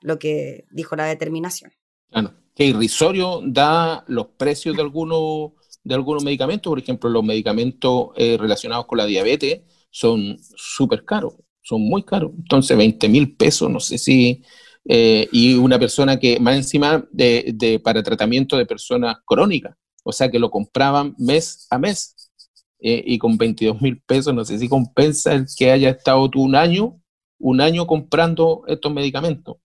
lo 0.00 0.18
que 0.18 0.64
dijo 0.70 0.96
la 0.96 1.06
determinación. 1.06 1.72
Bueno, 2.10 2.34
que 2.54 2.64
irrisorio 2.64 3.40
da 3.44 4.04
los 4.08 4.28
precios 4.36 4.76
de 4.76 4.82
algunos, 4.82 5.52
de 5.84 5.94
algunos 5.94 6.24
medicamentos, 6.24 6.70
por 6.70 6.78
ejemplo, 6.78 7.10
los 7.10 7.22
medicamentos 7.22 8.08
eh, 8.16 8.36
relacionados 8.38 8.86
con 8.86 8.98
la 8.98 9.06
diabetes 9.06 9.62
son 9.90 10.38
súper 10.56 11.04
caros, 11.04 11.34
son 11.62 11.82
muy 11.82 12.02
caros. 12.02 12.32
Entonces, 12.36 12.76
20 12.76 13.08
mil 13.08 13.36
pesos, 13.36 13.70
no 13.70 13.80
sé 13.80 13.98
si... 13.98 14.42
Eh, 14.88 15.28
y 15.32 15.54
una 15.54 15.78
persona 15.78 16.18
que 16.18 16.38
más 16.38 16.56
encima 16.56 17.04
de, 17.10 17.52
de, 17.54 17.80
para 17.80 18.02
tratamiento 18.02 18.56
de 18.56 18.66
personas 18.66 19.16
crónicas, 19.24 19.76
o 20.04 20.12
sea 20.12 20.30
que 20.30 20.38
lo 20.38 20.50
compraban 20.50 21.14
mes 21.18 21.66
a 21.70 21.78
mes. 21.78 22.14
Eh, 22.78 23.02
y 23.06 23.18
con 23.18 23.38
22 23.38 23.80
mil 23.80 24.00
pesos, 24.02 24.34
no 24.34 24.44
sé 24.44 24.58
si 24.58 24.68
compensa 24.68 25.32
el 25.32 25.46
que 25.56 25.70
haya 25.70 25.90
estado 25.90 26.28
tú 26.30 26.42
un 26.42 26.54
año, 26.54 27.00
un 27.38 27.60
año 27.60 27.86
comprando 27.86 28.64
estos 28.66 28.92
medicamentos 28.92 29.56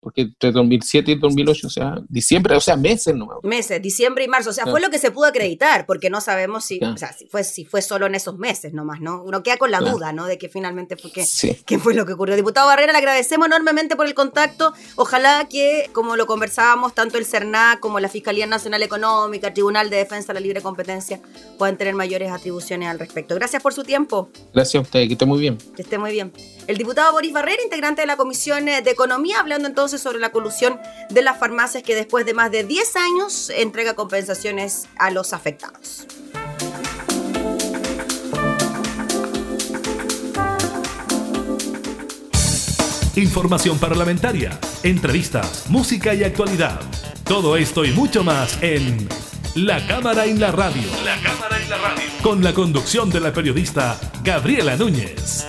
porque 0.00 0.22
entre 0.22 0.52
2007 0.52 1.12
y 1.12 1.14
2008, 1.16 1.66
o 1.66 1.70
sea, 1.70 1.98
diciembre, 2.08 2.54
o 2.56 2.60
sea, 2.60 2.76
meses 2.76 3.14
no 3.14 3.28
Meses, 3.42 3.82
diciembre 3.82 4.24
y 4.24 4.28
marzo, 4.28 4.50
o 4.50 4.52
sea, 4.52 4.66
fue 4.66 4.80
lo 4.80 4.90
que 4.90 4.98
se 4.98 5.10
pudo 5.10 5.26
acreditar, 5.26 5.86
porque 5.86 6.08
no 6.08 6.20
sabemos 6.20 6.64
si, 6.64 6.78
o 6.82 6.96
sea, 6.96 7.12
si 7.12 7.26
fue, 7.26 7.42
si 7.44 7.64
fue 7.64 7.82
solo 7.82 8.06
en 8.06 8.14
esos 8.14 8.38
meses 8.38 8.72
nomás, 8.72 9.00
¿no? 9.00 9.22
Uno 9.22 9.42
queda 9.42 9.56
con 9.56 9.70
la 9.70 9.80
duda, 9.80 10.12
¿no? 10.12 10.26
De 10.26 10.38
que 10.38 10.48
finalmente 10.48 10.96
fue 10.96 11.10
que, 11.10 11.24
qué 11.66 11.78
fue 11.78 11.94
lo 11.94 12.06
que 12.06 12.12
ocurrió. 12.12 12.36
Diputado 12.36 12.68
Barrera, 12.68 12.92
le 12.92 12.98
agradecemos 12.98 13.46
enormemente 13.46 13.96
por 13.96 14.06
el 14.06 14.14
contacto. 14.14 14.72
Ojalá 14.96 15.46
que, 15.50 15.90
como 15.92 16.16
lo 16.16 16.26
conversábamos, 16.26 16.94
tanto 16.94 17.18
el 17.18 17.26
CERNAC 17.26 17.80
como 17.80 17.98
la 18.00 18.08
Fiscalía 18.08 18.46
Nacional 18.46 18.82
Económica, 18.82 19.52
Tribunal 19.52 19.90
de 19.90 19.96
Defensa 19.96 20.28
de 20.28 20.34
la 20.34 20.40
Libre 20.40 20.62
Competencia, 20.62 21.20
puedan 21.58 21.76
tener 21.76 21.94
mayores 21.94 22.30
atribuciones 22.30 22.88
al 22.88 22.98
respecto. 22.98 23.34
Gracias 23.34 23.62
por 23.62 23.74
su 23.74 23.82
tiempo. 23.82 24.30
Gracias 24.54 24.76
a 24.76 24.82
usted, 24.82 25.06
que 25.06 25.12
esté 25.14 25.26
muy 25.26 25.40
bien. 25.40 25.58
Que 25.74 25.82
esté 25.82 25.98
muy 25.98 26.12
bien. 26.12 26.32
El 26.68 26.76
diputado 26.76 27.12
Boris 27.12 27.32
Barrera, 27.32 27.62
integrante 27.62 28.02
de 28.02 28.06
la 28.06 28.18
Comisión 28.18 28.66
de 28.66 28.90
Economía, 28.90 29.40
hablando 29.40 29.66
entonces 29.66 30.02
sobre 30.02 30.18
la 30.18 30.32
colusión 30.32 30.78
de 31.08 31.22
las 31.22 31.38
farmacias 31.38 31.82
que 31.82 31.94
después 31.94 32.26
de 32.26 32.34
más 32.34 32.50
de 32.50 32.62
10 32.62 32.96
años 32.96 33.50
entrega 33.56 33.94
compensaciones 33.94 34.86
a 34.98 35.10
los 35.10 35.32
afectados. 35.32 36.06
Información 43.16 43.78
parlamentaria, 43.78 44.60
entrevistas, 44.82 45.70
música 45.70 46.12
y 46.12 46.22
actualidad. 46.22 46.78
Todo 47.24 47.56
esto 47.56 47.86
y 47.86 47.92
mucho 47.92 48.22
más 48.22 48.62
en 48.62 49.08
La 49.54 49.86
Cámara 49.86 50.26
en 50.26 50.38
la 50.38 50.52
Radio. 50.52 50.86
La 51.02 51.16
Cámara 51.22 51.62
en 51.62 51.70
la 51.70 51.78
Radio. 51.78 52.04
Con 52.22 52.44
la 52.44 52.52
conducción 52.52 53.08
de 53.08 53.20
la 53.20 53.32
periodista 53.32 53.98
Gabriela 54.22 54.76
Núñez. 54.76 55.46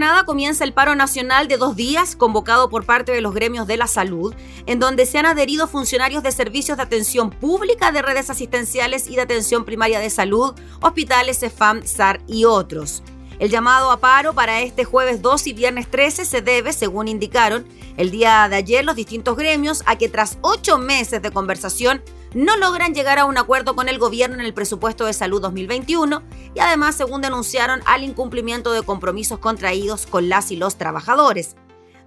Jornada 0.00 0.24
comienza 0.24 0.64
el 0.64 0.72
paro 0.72 0.94
nacional 0.94 1.46
de 1.46 1.58
dos 1.58 1.76
días 1.76 2.16
convocado 2.16 2.70
por 2.70 2.86
parte 2.86 3.12
de 3.12 3.20
los 3.20 3.34
gremios 3.34 3.66
de 3.66 3.76
la 3.76 3.86
salud, 3.86 4.34
en 4.64 4.78
donde 4.78 5.04
se 5.04 5.18
han 5.18 5.26
adherido 5.26 5.68
funcionarios 5.68 6.22
de 6.22 6.32
servicios 6.32 6.78
de 6.78 6.84
atención 6.84 7.28
pública, 7.28 7.92
de 7.92 8.00
redes 8.00 8.30
asistenciales 8.30 9.10
y 9.10 9.16
de 9.16 9.20
atención 9.20 9.66
primaria 9.66 10.00
de 10.00 10.08
salud, 10.08 10.54
hospitales, 10.80 11.42
EFAM, 11.42 11.82
SAR 11.84 12.22
y 12.26 12.46
otros. 12.46 13.02
El 13.38 13.50
llamado 13.50 13.90
a 13.90 13.98
paro 13.98 14.32
para 14.32 14.62
este 14.62 14.84
jueves 14.84 15.20
2 15.20 15.48
y 15.48 15.52
viernes 15.52 15.90
13 15.90 16.24
se 16.24 16.40
debe, 16.40 16.72
según 16.72 17.06
indicaron 17.06 17.66
el 17.98 18.10
día 18.10 18.48
de 18.48 18.56
ayer 18.56 18.86
los 18.86 18.96
distintos 18.96 19.36
gremios, 19.36 19.82
a 19.84 19.98
que 19.98 20.08
tras 20.08 20.38
ocho 20.40 20.78
meses 20.78 21.20
de 21.20 21.30
conversación 21.30 22.00
no 22.34 22.56
logran 22.56 22.94
llegar 22.94 23.18
a 23.18 23.24
un 23.24 23.38
acuerdo 23.38 23.74
con 23.74 23.88
el 23.88 23.98
gobierno 23.98 24.36
en 24.36 24.42
el 24.42 24.54
presupuesto 24.54 25.06
de 25.06 25.12
salud 25.12 25.40
2021 25.40 26.22
y 26.54 26.60
además, 26.60 26.96
según 26.96 27.22
denunciaron, 27.22 27.80
al 27.86 28.04
incumplimiento 28.04 28.72
de 28.72 28.82
compromisos 28.82 29.38
contraídos 29.38 30.06
con 30.06 30.28
las 30.28 30.50
y 30.50 30.56
los 30.56 30.76
trabajadores. 30.76 31.56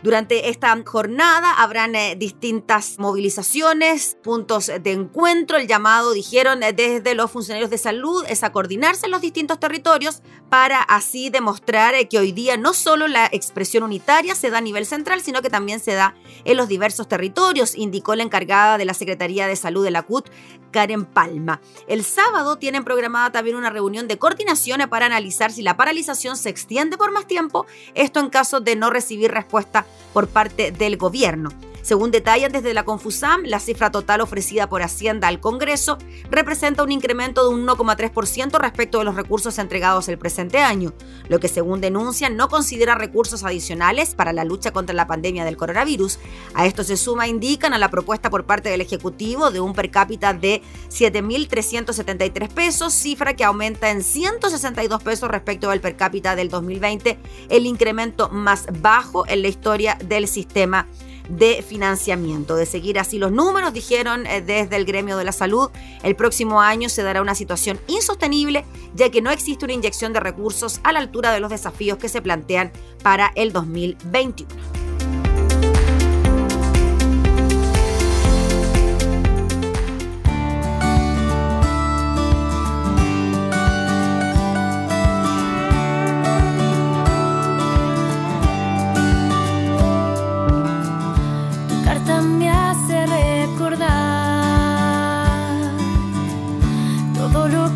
Durante 0.04 0.50
esta 0.50 0.78
jornada 0.86 1.54
habrán 1.54 1.96
eh, 1.96 2.18
distintas 2.18 3.00
movilizaciones, 3.00 4.18
puntos 4.22 4.68
de 4.68 4.92
encuentro. 4.92 5.56
El 5.56 5.66
llamado, 5.66 6.12
dijeron 6.12 6.62
eh, 6.62 6.74
desde 6.74 7.16
los 7.16 7.32
funcionarios 7.32 7.70
de 7.70 7.78
salud, 7.78 8.26
es 8.28 8.44
a 8.44 8.52
coordinarse 8.52 9.06
en 9.06 9.14
los 9.14 9.22
distintos 9.22 9.62
territorios 9.62 10.22
para 10.50 10.82
así 10.82 11.30
demostrar 11.30 11.96
eh, 11.96 12.10
que 12.10 12.20
hoy 12.20 12.34
día 12.34 12.58
no 12.58 12.74
solo 12.74 13.08
la 13.08 13.30
expresión 13.32 13.82
unitaria 13.84 14.36
se 14.36 14.50
da 14.50 14.58
a 14.58 14.62
nivel 14.62 14.86
central, 14.86 15.22
sino 15.22 15.42
que 15.42 15.50
también 15.50 15.80
se 15.80 15.94
da 15.94 16.16
en 16.44 16.58
los 16.58 16.68
diversos 16.68 17.08
territorios, 17.08 17.74
indicó 17.74 18.14
la 18.16 18.24
encargada 18.24 18.78
de 18.78 18.84
la 18.84 18.94
Secretaría 18.94 19.48
de 19.48 19.56
Salud 19.56 19.86
de 19.86 19.92
la 19.92 20.04
CUT, 20.04 20.30
Karen 20.72 21.06
Palma. 21.06 21.62
El 21.88 22.04
sábado 22.04 22.58
tienen 22.58 22.84
programada 22.84 23.32
también 23.32 23.56
una 23.56 23.70
reunión 23.70 24.10
de 24.10 24.18
coordinación 24.18 24.82
para 24.90 25.06
analizar 25.06 25.52
si 25.52 25.62
la 25.62 25.78
paralización 25.78 26.36
se 26.36 26.50
extiende 26.50 26.98
por 26.98 27.12
más 27.12 27.26
tiempo, 27.26 27.66
esto 27.94 28.20
en 28.20 28.30
caso 28.30 28.60
de 28.60 28.76
no 28.76 28.90
recibir 28.90 29.32
respuesta 29.32 29.86
por 30.14 30.28
parte 30.28 30.72
del 30.72 30.98
gobierno. 30.98 31.50
Según 31.84 32.12
detallan 32.12 32.54
desde 32.54 32.74
la 32.74 32.86
Confusam, 32.86 33.44
la 33.44 33.60
cifra 33.60 33.92
total 33.92 34.22
ofrecida 34.22 34.70
por 34.70 34.82
Hacienda 34.82 35.28
al 35.28 35.42
Congreso 35.42 35.98
representa 36.32 36.82
un 36.82 36.94
incremento 36.94 37.44
de 37.44 37.54
un 37.54 37.68
1,3% 37.68 38.58
respecto 38.58 39.00
de 39.00 39.04
los 39.04 39.16
recursos 39.16 39.60
entregados 39.60 40.08
el 40.08 40.18
presente 40.18 40.60
año, 40.60 40.94
lo 41.28 41.42
que 41.42 41.50
según 41.50 41.82
denuncian 41.82 42.38
no 42.38 42.48
considera 42.48 42.96
recursos 42.96 43.44
adicionales 43.44 44.16
para 44.16 44.32
la 44.32 44.46
lucha 44.46 44.72
contra 44.72 44.96
la 44.96 45.08
pandemia 45.08 45.44
del 45.44 45.58
coronavirus. 45.58 46.20
A 46.54 46.66
esto 46.68 46.86
se 46.86 46.96
suma, 46.96 47.28
indican, 47.28 47.74
a 47.74 47.78
la 47.78 47.92
propuesta 47.92 48.30
por 48.30 48.46
parte 48.46 48.70
del 48.70 48.80
Ejecutivo 48.80 49.52
de 49.52 49.60
un 49.60 49.74
per 49.74 49.92
cápita 49.92 50.34
de 50.34 50.62
7.373 50.90 52.48
pesos, 52.48 52.94
cifra 52.94 53.36
que 53.36 53.44
aumenta 53.44 53.92
en 53.92 54.04
162 54.04 55.04
pesos 55.04 55.30
respecto 55.30 55.70
al 55.70 55.82
per 55.82 55.98
cápita 55.98 56.38
del 56.38 56.48
2020, 56.48 57.20
el 57.50 57.66
incremento 57.66 58.30
más 58.30 58.68
bajo 58.82 59.28
en 59.28 59.42
la 59.42 59.50
historia 59.50 59.98
del 60.02 60.30
sistema 60.30 60.88
de 61.30 61.62
financiamiento. 61.62 62.56
De 62.56 62.66
seguir 62.66 63.00
así 63.00 63.18
los 63.18 63.32
números, 63.32 63.74
dijeron 63.74 64.26
eh, 64.26 64.42
desde 64.42 64.76
el 64.76 64.86
gremio 64.86 65.18
de 65.18 65.24
la 65.24 65.32
salud, 65.32 65.70
el 66.04 66.16
próximo 66.16 66.62
año 66.62 66.90
se 66.90 67.04
dará 67.04 67.22
una 67.22 67.36
situación 67.36 67.80
insostenible, 67.88 68.66
ya 68.94 69.10
que 69.10 69.22
no 69.22 69.32
existe 69.32 69.66
una 69.66 69.74
inyección 69.74 70.14
de 70.14 70.20
recursos 70.20 70.80
a 70.84 70.92
la 70.92 71.00
altura 71.00 71.32
de 71.32 71.40
los 71.40 71.50
desafíos 71.50 71.98
que 71.98 72.10
se 72.10 72.22
plantean 72.22 72.72
para 73.02 73.32
el 73.36 73.54
2021. 73.54 74.93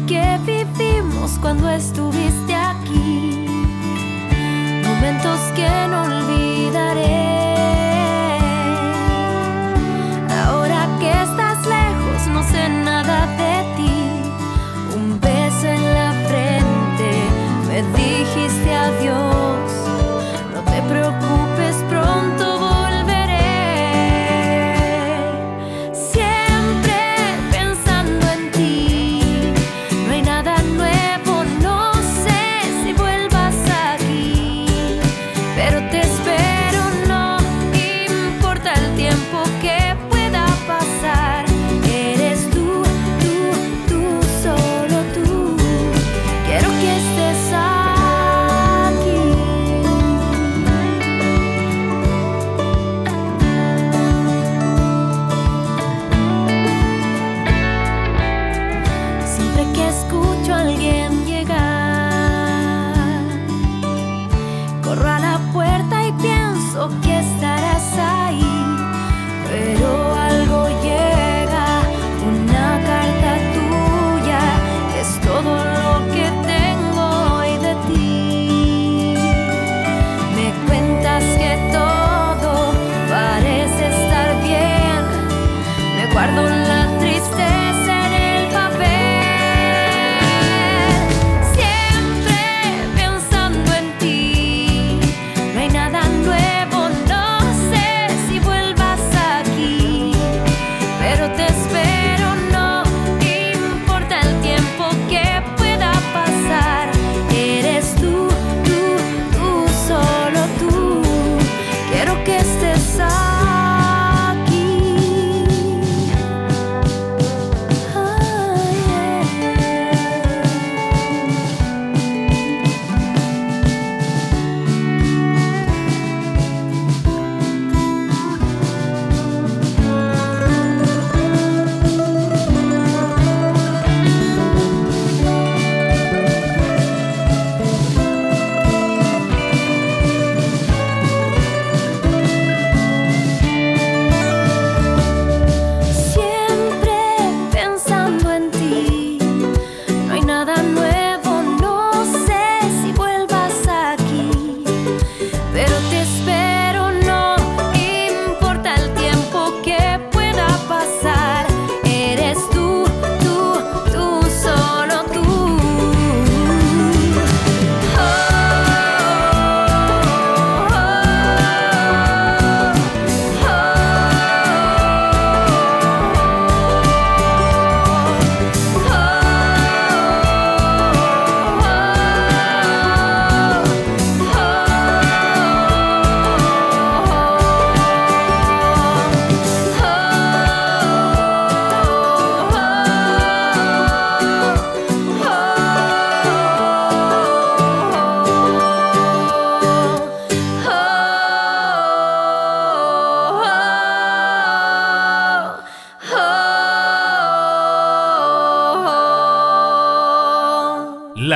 Pero 0.08 0.66
te 0.78 1.02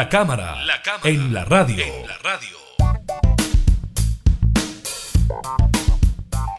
cámara, 0.09 0.57
en, 1.03 1.33
la 1.33 1.43
radio. 1.45 1.85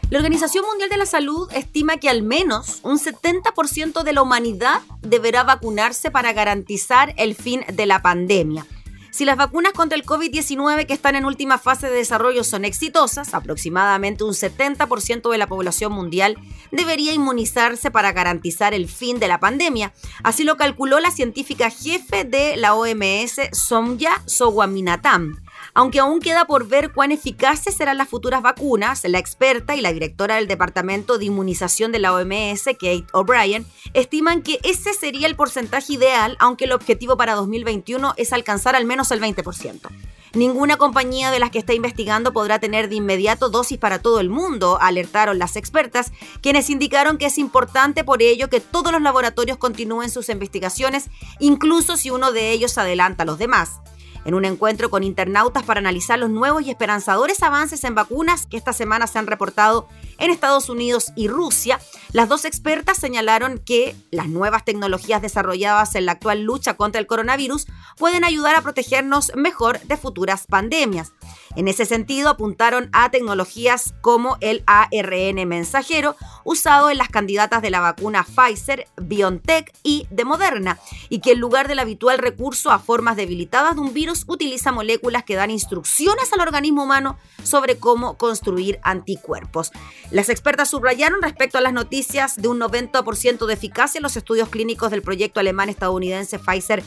La 0.09 0.17
Organización 0.19 0.65
Mundial 0.65 0.89
de 0.89 0.97
la 0.97 1.05
Salud 1.05 1.51
estima 1.53 1.97
que 1.97 2.09
al 2.09 2.21
menos 2.21 2.79
un 2.83 2.99
70% 2.99 4.03
de 4.03 4.13
la 4.13 4.21
humanidad 4.21 4.81
deberá 5.01 5.43
vacunarse 5.43 6.11
para 6.11 6.33
garantizar 6.33 7.13
el 7.17 7.35
fin 7.35 7.65
de 7.71 7.85
la 7.85 8.01
pandemia. 8.01 8.65
Si 9.13 9.25
las 9.25 9.37
vacunas 9.37 9.73
contra 9.73 9.95
el 9.95 10.07
COVID-19 10.07 10.87
que 10.87 10.93
están 10.93 11.15
en 11.15 11.25
última 11.25 11.59
fase 11.59 11.87
de 11.87 11.97
desarrollo 11.97 12.43
son 12.43 12.65
exitosas, 12.65 13.35
aproximadamente 13.35 14.23
un 14.23 14.33
70% 14.33 15.29
de 15.29 15.37
la 15.37 15.45
población 15.45 15.91
mundial 15.91 16.35
debería 16.71 17.13
inmunizarse 17.13 17.91
para 17.91 18.11
garantizar 18.11 18.73
el 18.73 18.87
fin 18.89 19.19
de 19.19 19.27
la 19.27 19.39
pandemia. 19.39 19.93
Así 20.23 20.43
lo 20.43 20.57
calculó 20.57 20.99
la 20.99 21.11
científica 21.11 21.69
jefe 21.69 22.23
de 22.23 22.57
la 22.57 22.73
OMS, 22.73 23.39
Somya 23.51 24.19
Sowaminatam. 24.25 25.42
Aunque 25.75 25.99
aún 25.99 26.19
queda 26.19 26.45
por 26.45 26.67
ver 26.67 26.91
cuán 26.93 27.11
eficaces 27.11 27.75
serán 27.75 27.97
las 27.97 28.07
futuras 28.07 28.43
vacunas, 28.43 29.03
la 29.05 29.17
experta 29.17 29.75
y 29.75 29.81
la 29.81 29.91
directora 29.91 30.35
del 30.35 30.47
Departamento 30.47 31.17
de 31.17 31.25
Inmunización 31.25 31.91
de 31.91 31.97
la 31.97 32.13
OMS, 32.13 32.65
Kate 32.65 33.07
O'Brien, 33.11 33.65
estiman 33.93 34.43
que 34.43 34.59
ese 34.63 34.93
sería 34.93 35.25
el 35.25 35.35
porcentaje 35.35 35.93
ideal, 35.93 36.37
aunque 36.39 36.65
el 36.65 36.73
objetivo 36.73 37.17
para 37.17 37.33
2021 37.33 38.13
es 38.17 38.33
alcanzar 38.33 38.75
al 38.75 38.85
menos 38.85 39.09
el 39.11 39.19
20%. 39.19 39.89
Ninguna 40.35 40.77
compañía 40.77 41.31
de 41.31 41.39
las 41.39 41.49
que 41.49 41.59
está 41.59 41.73
investigando 41.73 42.33
podrá 42.33 42.59
tener 42.59 42.89
de 42.89 42.95
inmediato 42.95 43.49
dosis 43.49 43.77
para 43.79 43.99
todo 43.99 44.19
el 44.19 44.29
mundo, 44.29 44.77
alertaron 44.79 45.39
las 45.39 45.55
expertas, 45.55 46.11
quienes 46.41 46.69
indicaron 46.69 47.17
que 47.17 47.27
es 47.27 47.37
importante 47.39 48.03
por 48.03 48.21
ello 48.21 48.49
que 48.49 48.59
todos 48.59 48.91
los 48.91 49.01
laboratorios 49.01 49.57
continúen 49.57 50.11
sus 50.11 50.29
investigaciones, 50.29 51.09
incluso 51.39 51.97
si 51.97 52.11
uno 52.11 52.31
de 52.31 52.51
ellos 52.51 52.77
adelanta 52.77 53.23
a 53.23 53.25
los 53.27 53.39
demás 53.39 53.79
en 54.25 54.33
un 54.33 54.45
encuentro 54.45 54.89
con 54.89 55.03
internautas 55.03 55.63
para 55.63 55.79
analizar 55.79 56.19
los 56.19 56.29
nuevos 56.29 56.63
y 56.63 56.69
esperanzadores 56.69 57.41
avances 57.43 57.83
en 57.83 57.95
vacunas 57.95 58.45
que 58.45 58.57
esta 58.57 58.73
semana 58.73 59.07
se 59.07 59.19
han 59.19 59.27
reportado 59.27 59.87
en 60.23 60.31
Estados 60.31 60.69
Unidos 60.69 61.11
y 61.15 61.27
Rusia, 61.27 61.79
las 62.13 62.29
dos 62.29 62.45
expertas 62.45 62.97
señalaron 62.97 63.57
que 63.57 63.95
las 64.09 64.29
nuevas 64.29 64.63
tecnologías 64.63 65.21
desarrolladas 65.21 65.95
en 65.95 66.05
la 66.05 66.13
actual 66.13 66.43
lucha 66.43 66.75
contra 66.75 67.01
el 67.01 67.07
coronavirus 67.07 67.67
pueden 67.97 68.23
ayudar 68.23 68.55
a 68.55 68.61
protegernos 68.61 69.33
mejor 69.35 69.81
de 69.81 69.97
futuras 69.97 70.47
pandemias. 70.47 71.11
En 71.55 71.67
ese 71.67 71.85
sentido, 71.85 72.29
apuntaron 72.29 72.89
a 72.93 73.11
tecnologías 73.11 73.93
como 74.01 74.37
el 74.41 74.63
ARN 74.65 75.47
mensajero, 75.47 76.15
usado 76.43 76.89
en 76.89 76.97
las 76.97 77.09
candidatas 77.09 77.61
de 77.61 77.69
la 77.69 77.79
vacuna 77.79 78.23
Pfizer, 78.23 78.87
BioNTech 78.97 79.71
y 79.83 80.07
de 80.09 80.25
Moderna, 80.25 80.79
y 81.09 81.19
que 81.19 81.33
en 81.33 81.39
lugar 81.39 81.67
del 81.67 81.79
habitual 81.79 82.17
recurso 82.17 82.71
a 82.71 82.79
formas 82.79 83.17
debilitadas 83.17 83.75
de 83.75 83.81
un 83.81 83.93
virus, 83.93 84.23
utiliza 84.27 84.71
moléculas 84.71 85.23
que 85.23 85.35
dan 85.35 85.51
instrucciones 85.51 86.31
al 86.33 86.41
organismo 86.41 86.83
humano 86.83 87.17
sobre 87.43 87.77
cómo 87.77 88.17
construir 88.17 88.79
anticuerpos. 88.83 89.71
Las 90.13 90.29
expertas 90.29 90.69
subrayaron 90.69 91.23
respecto 91.23 91.57
a 91.57 91.61
las 91.61 91.73
noticias 91.73 92.35
de 92.35 92.47
un 92.47 92.59
90% 92.59 93.47
de 93.47 93.53
eficacia 93.55 93.97
en 93.97 94.03
los 94.03 94.15
estudios 94.15 94.47
clínicos 94.49 94.91
del 94.91 95.01
proyecto 95.01 95.39
alemán-estadounidense 95.39 96.37
Pfizer 96.37 96.83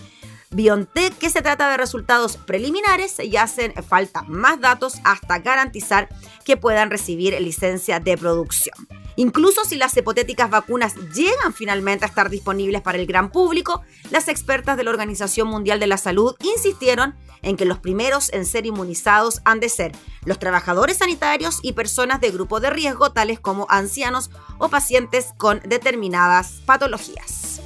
BioNTech, 0.51 1.17
que 1.19 1.31
se 1.31 1.43
trata 1.43 1.71
de 1.71 1.77
resultados 1.77 2.37
preliminares 2.37 3.19
y 3.21 3.37
hacen 3.37 3.73
falta 3.85 4.23
más 4.23 4.61
datos 4.61 4.95
hasta 5.05 5.39
garantizar 5.39 6.09
que 6.45 6.57
puedan 6.57 6.91
recibir 6.91 7.41
licencia 7.41 8.01
de 8.01 8.17
producción. 8.17 8.77
Incluso 9.17 9.65
si 9.65 9.77
las 9.77 9.97
hipotéticas 9.97 10.51
vacunas 10.51 10.95
llegan 11.15 11.55
finalmente 11.55 12.05
a 12.05 12.09
estar 12.09 12.29
disponibles 12.29 12.83
para 12.83 12.99
el 12.99 13.07
gran 13.07 13.31
público, 13.31 13.83
las 14.11 14.29
expertas 14.29 14.77
de 14.77 14.85
la 14.85 14.91
Organización 14.91 15.49
Mundial 15.49 15.81
de 15.81 15.87
la 15.87 15.97
Salud 15.97 16.37
insistieron 16.41 17.17
en 17.43 17.57
que 17.57 17.65
los 17.65 17.79
primeros 17.79 18.33
en 18.33 18.45
ser 18.45 18.67
inmunizados 18.67 19.41
han 19.45 19.61
de 19.61 19.69
ser 19.69 19.93
los 20.25 20.39
trabajadores 20.39 20.99
sanitarios 20.99 21.61
y 21.63 21.73
personas 21.73 22.21
de 22.21 22.31
grupo 22.31 22.61
de 22.61 22.71
riesgo, 22.71 23.13
tales 23.13 23.41
como 23.41 23.67
ancianos 23.71 24.31
o 24.59 24.69
pacientes 24.69 25.29
con 25.39 25.61
determinadas 25.61 26.61
patologías. 26.67 27.61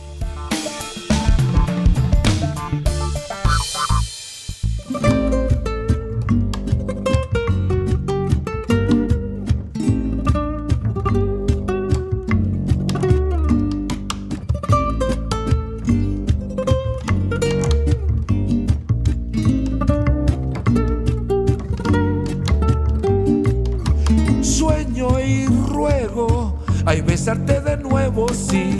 Ay, 26.90 27.02
besarte 27.02 27.60
de 27.60 27.76
nuevo, 27.76 28.26
sí, 28.30 28.76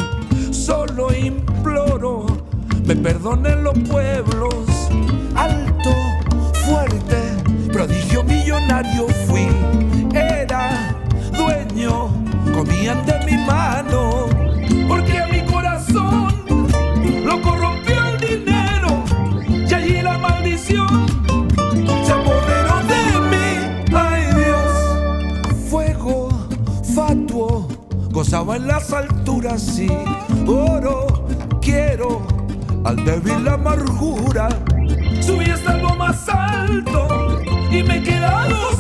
solo 0.50 1.14
imploro, 1.14 2.26
me 2.84 2.96
perdonen 2.96 3.62
los 3.62 3.78
pueblos. 3.88 4.39
Oro, 30.46 31.26
quiero 31.61 32.22
al 32.84 33.05
débil 33.05 33.44
la 33.44 33.55
amargura. 33.55 34.48
Subí 35.20 35.51
hasta 35.51 35.76
lo 35.78 35.96
más 35.96 36.28
alto 36.28 37.40
y 37.68 37.82
me 37.82 37.96
he 37.96 38.03
quedado 38.03 38.80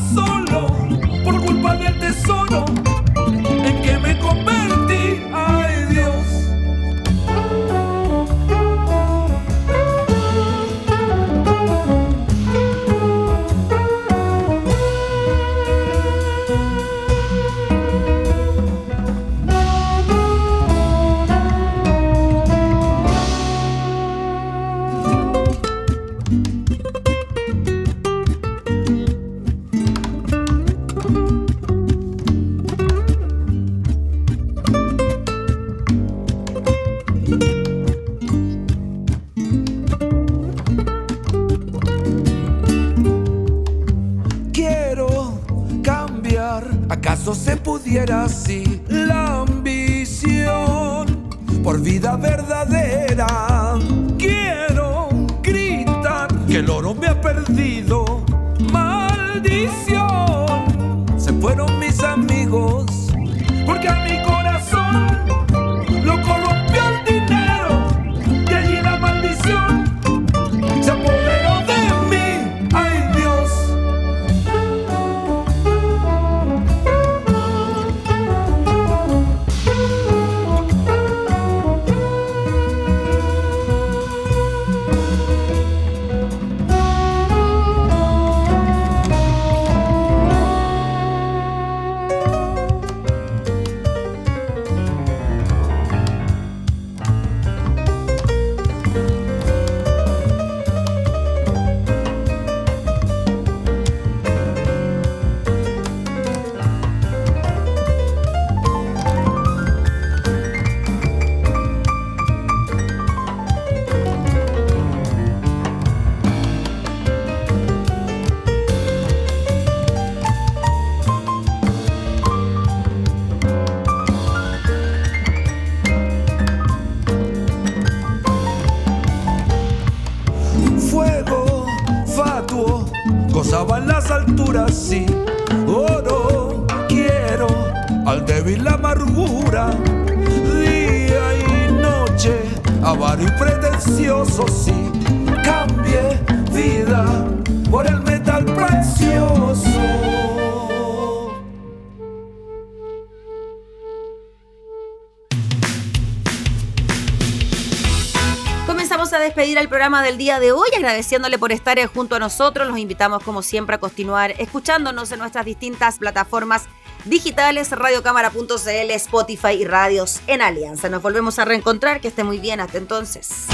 al 159.60 159.68
programa 159.68 160.02
del 160.02 160.16
día 160.16 160.40
de 160.40 160.52
hoy, 160.52 160.68
agradeciéndole 160.76 161.38
por 161.38 161.52
estar 161.52 161.84
junto 161.86 162.16
a 162.16 162.18
nosotros. 162.18 162.68
Los 162.68 162.78
invitamos, 162.78 163.22
como 163.22 163.42
siempre, 163.42 163.76
a 163.76 163.80
continuar 163.80 164.34
escuchándonos 164.38 165.12
en 165.12 165.18
nuestras 165.18 165.44
distintas 165.44 165.98
plataformas 165.98 166.68
digitales, 167.04 167.70
radiocámara.cl, 167.70 168.90
Spotify 168.90 169.52
y 169.52 169.64
radios 169.64 170.20
en 170.26 170.42
Alianza. 170.42 170.88
Nos 170.88 171.02
volvemos 171.02 171.38
a 171.38 171.44
reencontrar, 171.44 172.00
que 172.00 172.08
esté 172.08 172.24
muy 172.24 172.38
bien, 172.38 172.60
hasta 172.60 172.78
entonces. 172.78 173.46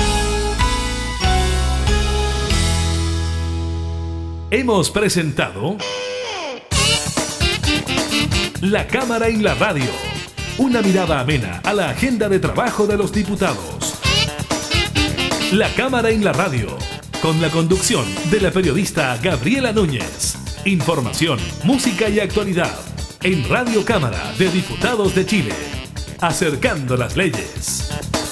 Hemos 4.51 4.91
presentado 4.91 5.77
La 8.61 8.87
Cámara 8.87 9.29
y 9.29 9.37
la 9.37 9.55
Radio, 9.55 9.91
una 10.59 10.83
mirada 10.83 11.21
amena 11.21 11.61
a 11.65 11.73
la 11.73 11.91
agenda 11.91 12.29
de 12.29 12.39
trabajo 12.39 12.87
de 12.87 12.97
los 12.97 13.13
diputados. 13.13 13.99
La 15.53 15.69
Cámara 15.75 16.11
en 16.11 16.25
la 16.25 16.33
Radio, 16.33 16.77
con 17.21 17.41
la 17.41 17.51
conducción 17.51 18.05
de 18.31 18.41
la 18.41 18.51
periodista 18.51 19.17
Gabriela 19.23 19.73
Núñez. 19.73 20.37
Información, 20.65 21.39
música 21.65 22.09
y 22.09 22.21
actualidad 22.21 22.77
en 23.27 23.49
Radio 23.49 23.85
Cámara 23.85 24.33
de 24.39 24.49
Diputados 24.49 25.12
de 25.16 25.27
Chile, 25.27 25.53
acercando 26.20 26.97
las 26.97 27.16
leyes. 27.16 28.26